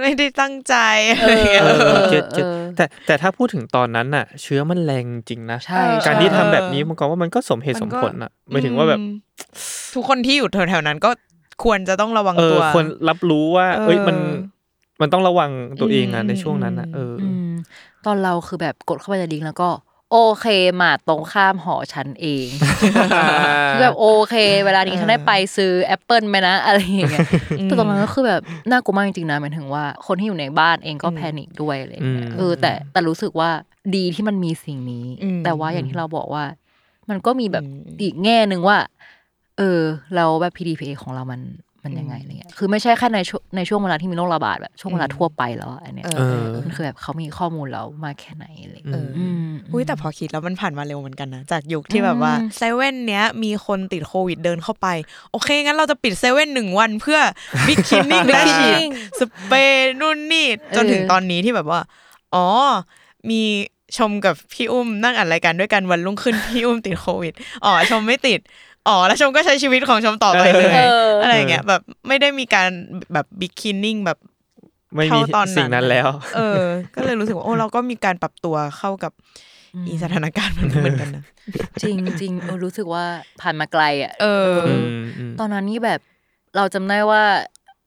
[0.00, 0.74] ไม่ได้ตั้งใจ
[1.20, 9.12] เออะไรอย่างเงี้ยเออเออ get get เออแต่แต่ถ้าพูดถึงตอนนั้นน่ะ เชื้อมันแรงจริงนะใช่การใช่ที่ทำแบบนี้มันก็ว่ามันก็สมเหตุสมผลอะหมายถึงว่าแบบอืม
[9.94, 11.10] ทุกคนที่อยู่แถวๆนั้นก็
[11.64, 14.16] ควรจะต้องระวังเออตัวควรรับรู้ว่าเออเอ้ยมัน
[15.00, 17.34] มันต้องระวังตัวเองอะอืมในช่วงนั้นอะเออออืม
[18.06, 19.70] ตอนเราคือแบบกดเข้าไปในลิงก์แล้วก็
[20.12, 20.46] โอเค
[20.80, 22.48] มาตรงข้ามหอฉันเอง
[23.70, 27.26] คือแบบโอเค เวลานี้ฉันได้ไปซื้อแอปเปิลไหมนะอะไรอย่างเงี้ย
[27.64, 33.50] แต่ตอนนั้นก็คือแบบน่ากลัวมากจริงๆนะหมายถึงว่าคนที่อยู่ในบ้านเองก็แพนิคด้วยอะไรอย่างเงี้ยอืมเออแต่แต่รู้สึกว่า
[33.96, 36.44] ดีที่มันมีสิ่งนี้อืมแต่ว่าอย่างที่เราบอกว่า
[37.10, 38.78] มันก็มีแบบอืมอีกแง่หนึ่งว่า
[39.58, 39.80] เออ
[40.16, 41.40] เราแบบ PDPA ของเรามัน
[41.84, 54.86] มันยังไงอะไรเงี้ยคือไม่ใช่แค่ในช่วงในช่วงเวลาที่มีโรคระบาดแบบช่วงเวลาทั่วไปแล้วอะอันเนี้ยเออเออมันคือแบบเขามีข้อมูลเรามากแค่ไหนอะไรอย่างเอเงี้ยออืมอุ้ยแต่พอคิดแล้วมันผ่านมาเร็วเหมือนกันนะ จากยุคที่แบบว่าอืมเซเว่นเนี้ยมีคนติดโควิดเดินเข้าไป
[55.32, 57.18] โอเค งั้นเราจะปิดเซเว่นหนึ่งวันเพื่อ
[57.66, 58.76] บิ๊กคินนิ่งและฉีด
[59.18, 61.80] สเปรย์นู่นนี่จนถึงตอนนี้ที่แบบว่า
[62.34, 62.46] อ๋อ
[63.30, 63.42] มี
[63.98, 67.32] ชมกับพี่อุ้มนั่งอัดรายการด้วยกันวันรุ่งขึ้นพี่อุ้มติดโควิด
[67.64, 68.40] อ๋อชมไม่ติด
[68.88, 72.70] อ๋อแล้วชมก็ใช้ชีวิตของชมต่อไปเลยเอออะไรอย่างเงี้ยแบบไม่ได้มีการ
[73.12, 74.18] แบบบิ๊กคินนิ่งแบบ
[74.94, 76.62] ไม่มีเท่าตอนนั้นสิ่งนั้นแล้ว เออ
[76.94, 79.12] ก็เลยรู้สึกว่าโอ้เราก็มีการปรับตัวเข้ากับ
[79.86, 81.24] อีสถานการณ์มันเหมือนกันนะ
[81.82, 83.04] จริงจริงเออรู้สึกว่า
[83.40, 84.86] ผ่านมาไกลอะเอออืม
[85.18, 86.00] อืมตอนนั้นนี่แบบ
[86.56, 87.22] เราจำได้ว่า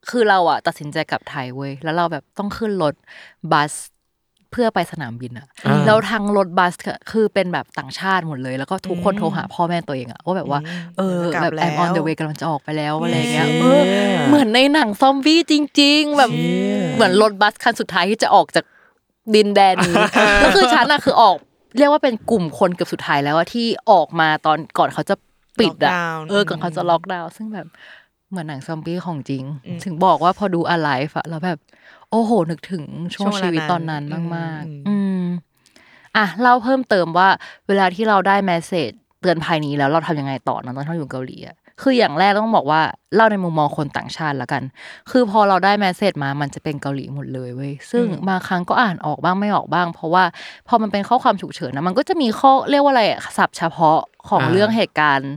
[0.09, 2.93] คือเราอะตัดสินใจกลับไทยเว้ยแล้วเราแบบต้องขึ้นรถ
[3.51, 3.73] บัส
[4.51, 10.59] เพื่อไปสนามบินอะอ่าแล้วทางรถบัสอะคือเป็นแบบต่างชาติหมดเลย แล้วก็ทุกคนอืมโทรหาพ่อแม่ตัวเองอะว่าแบบว่า
[10.97, 13.83] เออจะกลับแบบแล้ว I'm on the way กำลังจะออกไปแล้วอะไรเงี้ยเย้เออ
[14.27, 18.65] เหมือนในหนังซอมบี้จริง ๆ แบบเชี่ยเหมือนรถบัสคันสุดท้ายที่จะออกจาก
[19.35, 19.95] ดินแดนนี้
[20.39, 21.35] แล้วคือฉันอะคือออก
[21.77, 25.15] เรียกว่าเป็นกลุ่มคนเกือบสุดท้ายแล้วอะที่ออกมาตอนก่อนเขาจะ
[25.59, 27.67] ปิดอะ Lockdown เออก่อนเขาจะล็อกดาวน์ซึ่งแบบ
[28.29, 31.59] เหมือนหนังซอมบี้ของจริงอืมถึงบอกว่าพอดู Alive อะแล้วแบบ
[32.11, 32.83] โอ้โห นึกถึง
[33.15, 34.03] ช่วงช่วงเวลาชีวิตนั้นตอนนั้น
[34.37, 35.23] มากอืมๆอืม
[36.17, 37.29] อะเล่าเพิ่มเติมว่า
[37.67, 42.81] เวลาที่เราได้ message เตือนภัยนี้แล้วเราทำยังไงต่อนะตอนที่เราอยู่เกาหลีอะคืออย่างแรกต้องบอกว่า
[43.15, 44.63] เล่าในมุมมองคนต่างชาติละกัน
[45.11, 50.23] คือพอเราได้ message มามันจะเป็นเกาหลีหมดเลยเว้ยซึ่งบางครั้งก็อ่านออกบ้างไม่ออกบ้าง เพราะว่า
[50.67, 55.31] พอมันเป็นข้อความฉุกเฉินนะมันก็จะมีข้อเรียกว่าอะไรอะศัพท์เฉพาะของอ่าเรื่องเหตุการณ์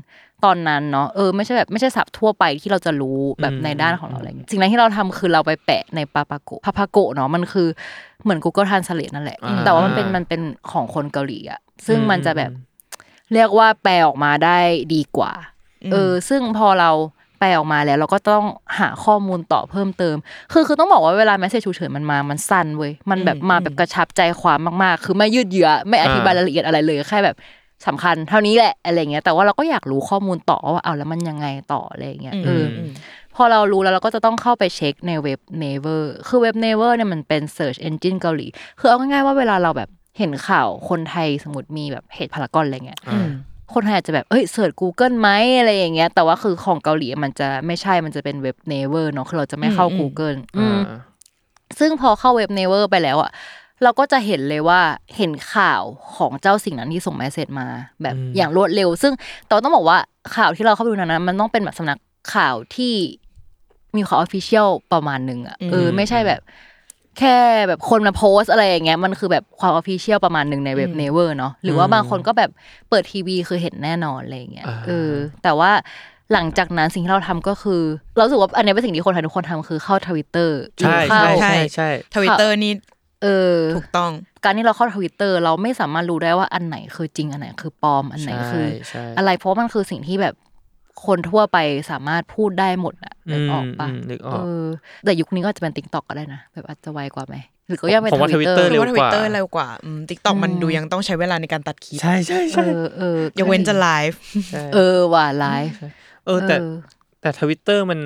[0.45, 7.69] ตอนนั้นเนาะเออไม่ใช่แบบไม่ใช่ศัพท์ทั่วไปที่เราจะรู้แบบอืมในด้านของเราอะไรเงี้ยสิ่งนั้นที่เราทำคือเราไปแปะในปาปาโกะปาปาโกะเนาะมันคือ
[8.23, 10.41] เหมือน Google Translate นั่นแหละอ่าแต่ว่ามันเป็นมันเป็น
[10.73, 12.51] ของคนเกาหลีอะซึ่งอืมมันจะแบบ
[13.33, 14.59] เรียกว่าแปลออกมาได้
[14.95, 15.33] ดีกว่า
[15.93, 16.91] เออ ซึ่งพอเรา
[17.39, 18.45] แปลออกมาแล้วเราก็ต้อง
[18.79, 20.17] หาข้อมูลต่อเพิ่มเติม
[20.53, 27.37] คือคือต้องบอกว่าเวลาแมสเซจฉุกเฉินมันมา มันสั้นเว้ย มันแบบมาแบบกระชับใจความมากๆ คือไม่ยืดเยื้อ ไม่อธิบายรายละเอียดอะไรเลย แค่แบบ
[27.87, 32.79] สำคัญเท่านี้แหละอะไรเงี้ยแต่ว่าเราก็อยากรู้ข้อมูลต่อว่าเอาแล้วมันยังไงต่ออะไรเงี้ยเอออ
[33.37, 38.47] พอเรารู้แล้วเราก็จะต้องเข้าไปเช็คในเว็บ Naver คือเว็บ Naver เนี่ยมันเป็น Search Engine เกาหลี
[38.81, 43.29] คือเอาง่ายๆว่าเวลาเราแบบเห็นข่าวคนไทยสมมติมีแบบเหตุพารากอนอะไรเงี้ยอ่า
[43.75, 50.81] คนไทยอาจจะแบบ เอ้ยเสิร์ช Google ไหมอะไรอย่างเงี้ย แต่ว่าคือของเกาหลีมันจะไม่ใช่ มันจะเป็นเว็บ Naver เนาะ คือเราจะไม่เข้าอืม Google อือ่าม
[51.79, 53.31] ซึ่งพอเข้าเว็บ Naver ไปแล้วอะ
[53.83, 54.81] เราก็จะเห็นเลยว่า
[55.17, 55.83] เห็นข่าว
[56.17, 57.67] ของเจ้าสิ่งนั้นที่ส่ง message มา
[58.03, 59.13] แบบอย่างรวดเร็ว ซึ่ง
[59.47, 59.99] แต่ว่าต้องบอกว่า
[60.37, 61.99] ข่าวที่เราเข้าไปดูนั้นนะมันต้องเป็นแบบสำนัก
[62.35, 62.95] ข่าวที่
[63.97, 66.41] มีความ official ประมาณหนึ่งอะเออไม่ใช่แบบ
[67.19, 67.37] แค่
[67.69, 72.51] แบบคนมาโพสต์อะไรอย่างเงี้ยมันคือแบบความ official ประมาณหนึ่งในเว็บ Naver เนาะหรือว่าบางคนก็แบบ
[72.91, 75.13] เปิดทีวีคือเห็นแน่นอนอะไรอย่างเงี้ยอ่าเออ
[75.43, 75.71] แต่ว่า
[76.33, 77.83] หลังจากนั้นสิ่งที่เราทำก็คือ
[78.17, 82.73] เรารู้สึกว่าอันนี้เป็นสิ่งที่คนไทยทุกคนทำคือเข้าทวิตเตอร์ใช่เข้าใช่ใช่ใช่ทวิตเตอร์นี่
[83.23, 84.11] เออ ถูกต้อง
[84.45, 90.35] การที่เราเข้าทวิตเตอร์เราไม่สามารถรู้ได้ว่าอันไหนคือจริงอันไหนคือปลอมอันไหนคือใช่อะไรเพราะมันคือสิ่งที่แบบ
[91.07, 91.59] คนทั่วไป
[91.91, 97.37] สามารถพูดได้หมดอะนึกออกปะมนึกอเออกอแต่ยุคนี้ก็อาจจะเป็น TikTok ก็ได้นะแบบอาจจะไวกว่าไหม
[97.69, 99.69] หรือก็ยังเป็นผมว่าทวิตเตอ Twitter ร์เร็วว่าทวิตเตอร์กว่าเร็วกว่า
[100.11, 104.19] TikTok มันดูยังต้องใช้เวลาในการตัดคลิปใช่ใช่เอใช่อเออยกเว้นจะไลฟ์
[104.51, 105.79] ใช่เออว่าไลฟ์
[106.27, 106.57] เออแต่
[107.21, 108.01] แต่ทวิตเตอร์มัน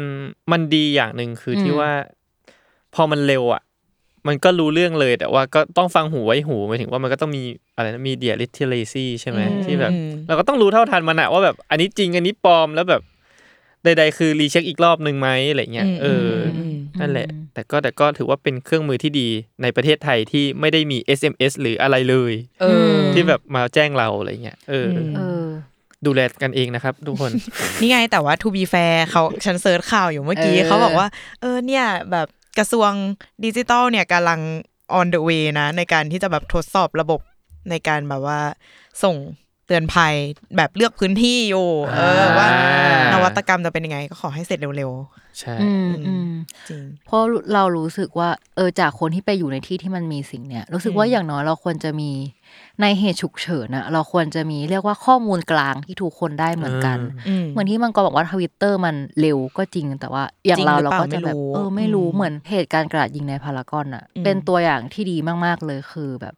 [0.52, 1.90] มันดีอย่างหนึ่งคืออมที่ว่า
[2.94, 3.62] พอมันเร็วอะ
[4.28, 7.42] มันก็รู้เรื่องเลย แต่ว่าก็ต้องฟังหูไว้หูหมายถึงว่ามันก็ต้องมี
[7.76, 13.02] อะไรนะ media literacy ใช่ไหมอืมที่แบบอืมเราก็ต้องรู้เท่าทันมันอะว่าแบบอันนี้จริงอันนี้ปลอมแล้วแบบ
[13.84, 19.28] ใดๆคือ recheck อีกรอบหนึ่งไหมอะไรเงี้ยเอออมนั่นแหละ แต่ก็แต่ก็ถือว่าเป็นเครื่องมือที่ดี
[19.62, 25.44] ในประเทศไทยที่ไม่ได้มี SMS หรืออะไรเลยเออที่แบบมาแจ้งเราอะไรเงี้ยเอออมเออ
[26.06, 27.30] ดูแลกันเองนะครับทุกคน
[27.80, 31.06] นี่ไงแต่ว่า to be fair เขาฉันเซิร์ชข่าวอยู่เมื่อกี้เออเขาบอกว่า
[31.40, 32.28] เออเนี่ยแบบ
[32.58, 32.92] กระทรวง
[33.44, 34.40] ดิจิทัลเนี่ยกำลัง
[34.98, 37.20] on the way นะ ในการที่จะแบบทดสอบระบบ
[37.70, 38.40] ในการแบบว่า
[39.02, 39.16] ส่ง
[39.66, 40.14] เตือนภัย
[40.56, 42.48] แบบเลือกพื้นที่อยู่เออว่า
[43.12, 44.92] นวัตกรรมจะเป็นยังไง ก็ขอให้เสร็จเร็ว
[45.40, 47.22] ใช่อืมอืมๆจริงเพราะ
[47.54, 52.10] เรารู้สึกว่า เออจากคนที่ไปอยู่ในที่ที่มันมีสิ่งเนี้ยรู้สึกว่าอืมอย่างน้อยเราควรจะมี
[52.82, 56.98] ในเหตุฉุกเฉินอะเราควรจะมีเรียกว่าข้อมูลกลางที่ทุกคนได้เหมือนกัน
[57.28, 66.34] อืมเหมือนที่มังกรบอกว่าทวิตเตอร์มันเร็วก็จริงแต่ว่าอย่างเราจริงหรือเราเปล่าก็จะแบบไม่รู้เออไม่รู้อืมเหมือนเหตุการณ์กระดาษยิงในพารากอนอะอืมเป็นตัวอย่างที่ดีมากๆเลยคือแบบ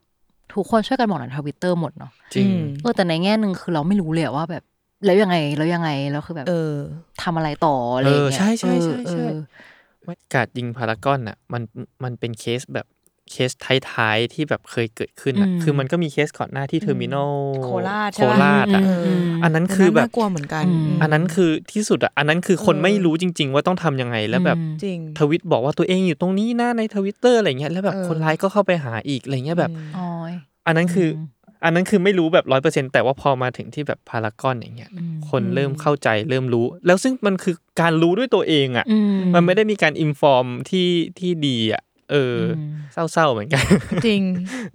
[0.55, 4.62] ทุกคนช่วยกันบอกในทวิตเตอร์หมดเนาะจริงอืมเออแต่ในแง่หนึ่งคือเราไม่รู้เลยอะว่าแบบ
[5.05, 6.74] แล้วยังไงแล้วยังไงแล้วคือแบบเออ
[7.22, 11.62] ทำอะไรต่ออะไรอย่างเงี้ยเออใช่ใช่ใช่เออใช่เออการยิงพารากอนอะ มัน
[12.05, 12.87] มันเป็นเคสแบบ
[13.31, 30.33] เคสท้ายๆที่แบบเคยเกิดขึ้นอะอืมคือมันก็มีเคสก่อนหน้าที่ Terminal โคราชใช่โคปะราชอะอืมอืมอันนั้นคือแบบน่ากลัวเหมือนกันอืมมอันนั้นคือที่สุดอะอันนั้นคือคนเออไม่รู้จริง ๆ ว่าต้องทำยังไงแล้วแบบอืมจริงทวิตบอกว่าตัวเองอยู่ตรงนี้นะในทวิตเตอร์อะไรเงี้ยแล้วแบบเออคนร้ายก็เข้าไปหาอีกอะไรเงี้ยแบบอ๋อย
[30.66, 31.27] อันนั้นคืออม
[31.64, 38.99] อันนั้นคือไม่รู้แบบร้อยเปอร์เซ็นแต่ว่าพอมาถึงที่แบบพารากอนอย่างเงี้ยอืมคนเริ่มเข้าใจเริ่มรู้ แล้วซึ่งมันคือการรู้ด้วยตัวเองอะอื
[39.35, 42.59] มันไม่ได้มีการอินฟอร์มที่ที่ดีอะ เอออ
[43.03, 43.65] มเศร้าๆเหมือนกัน
[44.07, 44.23] จริง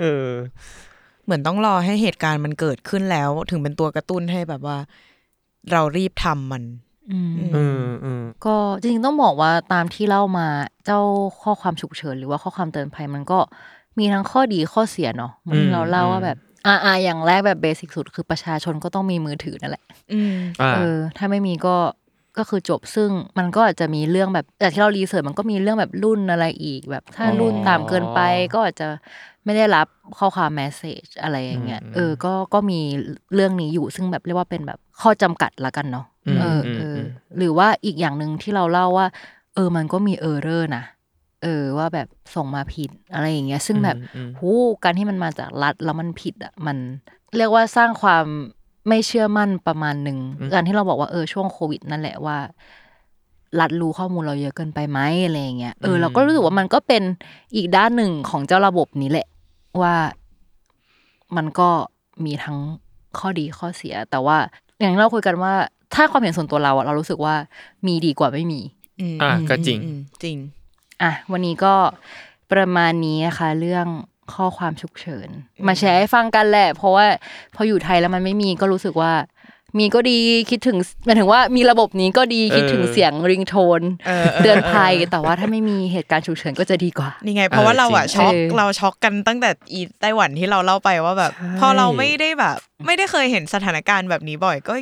[0.01, 0.27] เออ
[1.25, 4.77] เหมือนต้องรอให้เหตุการณ์มันเกิดขึ้นแล้ว ถึงเป็นตัวกระตุ้นให้แบบว่า
[5.71, 6.63] เรารีบทำมัน
[7.11, 10.47] อืมเออเออก็จริงๆต้องบอกว่าตามที่เล่ามา
[10.85, 10.99] เจ้า
[11.41, 13.39] ข้อความฉุกเฉินหรือว่าข้อความเตือนภัยมันก็
[13.97, 21.75] มีทั้งข้อดีข้อเสียเนาะเหมือนที่เราเล่าว่าแบบอ่าอ่าอย่างแรกแบบเบสิกสุด คือประชาชนก็ต้องมีมือถือนั่นแหละอืมอ่าเออ ถ้าไม่มีก็
[22.37, 28.19] ก็คือจบซึ่งมันก็อาจจะมีเรื่องแบบจากที่เรารีเสิร์ชมันก็มีเรื่องแบบรุ่นอะไรอีก แบบถ้าอ๋อรุ่นตามเกินไป
[28.53, 28.87] ก็อาจจะ
[29.45, 32.79] ไม่ได้รับข้อความแมสเซจอะไรอย่างเงี้ยอืมเออก็ก็มี
[33.35, 37.07] เรื่องนี้อยู่ซึ่งแบบเรียกว่าเป็นแบบข้อจำกัดละกันเนาะอืมเอออืมเอออม
[37.37, 39.07] หรือว่าอีกอย่างหนึ่งที่เราเล่าว่า
[39.55, 40.83] เออมันก็มีเออร์เรอร์นะ
[41.43, 44.51] เออว่าแบบส่งมาผิดอะไรอย่างเงี้ย ซึ่งแบบอืมหู
[44.83, 46.77] การที่มันมาจากรัฐแล้วมันผิดอะมัน
[47.37, 48.25] เรียกว่าสร้างความ
[48.87, 52.37] ไม่เชื่อมั่นประมาณหนึ่งอืมการที่เราบอกว่าเออช่วงโควิดนั่นแหละว่า
[53.59, 57.03] รัฐรู้ข้อมูลเราเยอะเกินไปไหมอะไรอย่างเงี้ยเออเราก็รู้สึกว่ามันก็เป็น
[57.55, 59.27] อีกด้านหนึ่งของเจ้าระบบนี้แหละ
[59.81, 59.95] ว่า
[61.35, 61.69] มันก็
[62.25, 62.57] มีทั้ง
[63.19, 64.37] ข้อดีข้อเสีย แต่ว่า
[64.79, 65.53] อย่างที่เราคุยกันว่า
[65.93, 67.35] ถ้าความเห็นส่วนตัวเราอะเรารู้สึกว่า
[67.87, 68.61] มีดีกว่าไม่มี
[69.01, 70.37] อืมอะก็จริงอืมจริง
[71.01, 71.73] อะวันนี้ก็
[72.51, 73.87] ประมาณนี้นะคะเรื่อง
[74.35, 75.29] ข้อความฉุกเฉิน
[75.67, 77.05] มาแชร์ให้ฟังกันแหละ เพราะว่า
[77.55, 79.13] พออยู่ไทยแล้วมันไม่มีก็รู้สึกว่า
[79.77, 80.17] มีก็ดี
[80.49, 94.73] คิดถึงหมายถึงว่ามีระบบนี้ก็ดีคิดถึงเออเสียงริงโทนเออเออเตือนภัยแต่ว่าถ้าไม่มีเหตุการณ์ฉุกเฉินก็จะดีกว่านี่ไง เพราะว่าเออเราอะจริงช็อกเออเราช็อกกันตั้งแต่อีไต้หวันที่เราเล่าไปว่าแบบใช่พอเราไม่ได้แบบ ไม่ได้เคยเห็นสถานการณ์แบบนี้บ่อยก็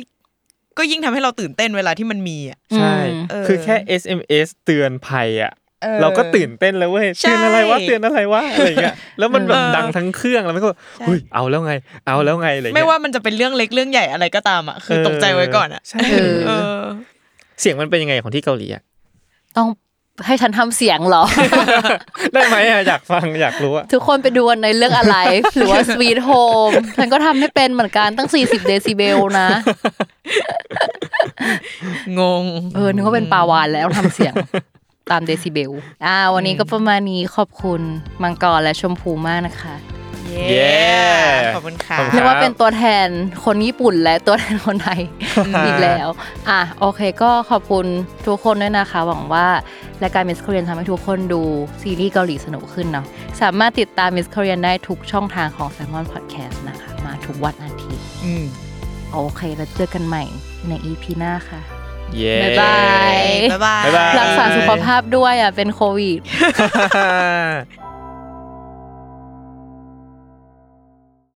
[0.78, 5.59] ก็ยิ่งทำให้เราตื่นเต้นเวลาที่มันมีอะใช่อืมเออคือแค่ SMS เตือนภัยอะออ
[6.02, 11.72] เราก็ตื่นเต้นแล้วเว้ยใช่เตือนอะไรวะเตือนอะไรวะอะไรเงี้ยแล้วมันแบบเออดังทั้งเครื่องแล้วมันก็ใช่เฮ้ยเอาแล้วไง
[12.06, 16.80] เอาแล้วไงอะไรเงี้ยไม่ว่ามันจะเป็นเรื่องเล็กเรื่องใหญ่อะไรก็ตามอะคือตกใจไว้ก่อนอะใช่เออเออ
[17.60, 18.82] เสียงมันเป็นยังไงของที่เกาหลีอะ
[19.58, 19.68] ต้อง
[20.26, 21.24] ให้ฉันทำเสียงเหรอ
[22.32, 25.16] ได้ไหมอะอยากฟังอยากรู้อะทุกคนไปดูในเรื่องอะไร
[25.56, 29.48] หรือว่า Sweet Home ฉันก็ทำให้เป็นเหมือนกันตั้ง 40 เดซิเบลนะ
[32.20, 34.34] งง เออนึกว่าเป็นปลาวานแล้วทำเสียง
[35.10, 35.72] ตามเดซิเบล
[36.04, 37.80] อ่าวันนี้ก็ประมาณนี้ขอบคุณ
[38.22, 39.74] มังกรและชมพูมากนะคะ
[40.48, 40.78] เย้
[41.54, 43.08] ขอบคุณค่ะขอบคุณเรียกว่าเป็นตัวแทน
[43.44, 45.00] คนญี่ปุ่นและตัวแทนคนไทย
[45.66, 46.08] อีกแล้ว
[46.48, 47.86] อะโอเคก็ขอบคุณ
[48.26, 49.46] ทุกคนด้วยนะคะ หวังว่า
[50.02, 51.42] รายการ Miss Korean ทำให้ทุกคนดู
[51.82, 53.06] ซีรีส์เกาหลีสนุกขึ้นเนาะ
[53.40, 58.44] สามารถติดตาม Miss Korean ได้ทุกช่องทางของ Salmon Podcast นะคะ มาทุกวันอาทิตย์อืม
[59.12, 60.24] โอเค แล้วเจอกันใหม่
[60.68, 61.79] ใน EP หน้าค่ะ
[62.18, 62.76] เย้บ๊ายบา
[63.14, 66.22] ยบ๊ายบาย บ๊ายบาย รักษาสุขภาพด้วยอะเป็นโควิดย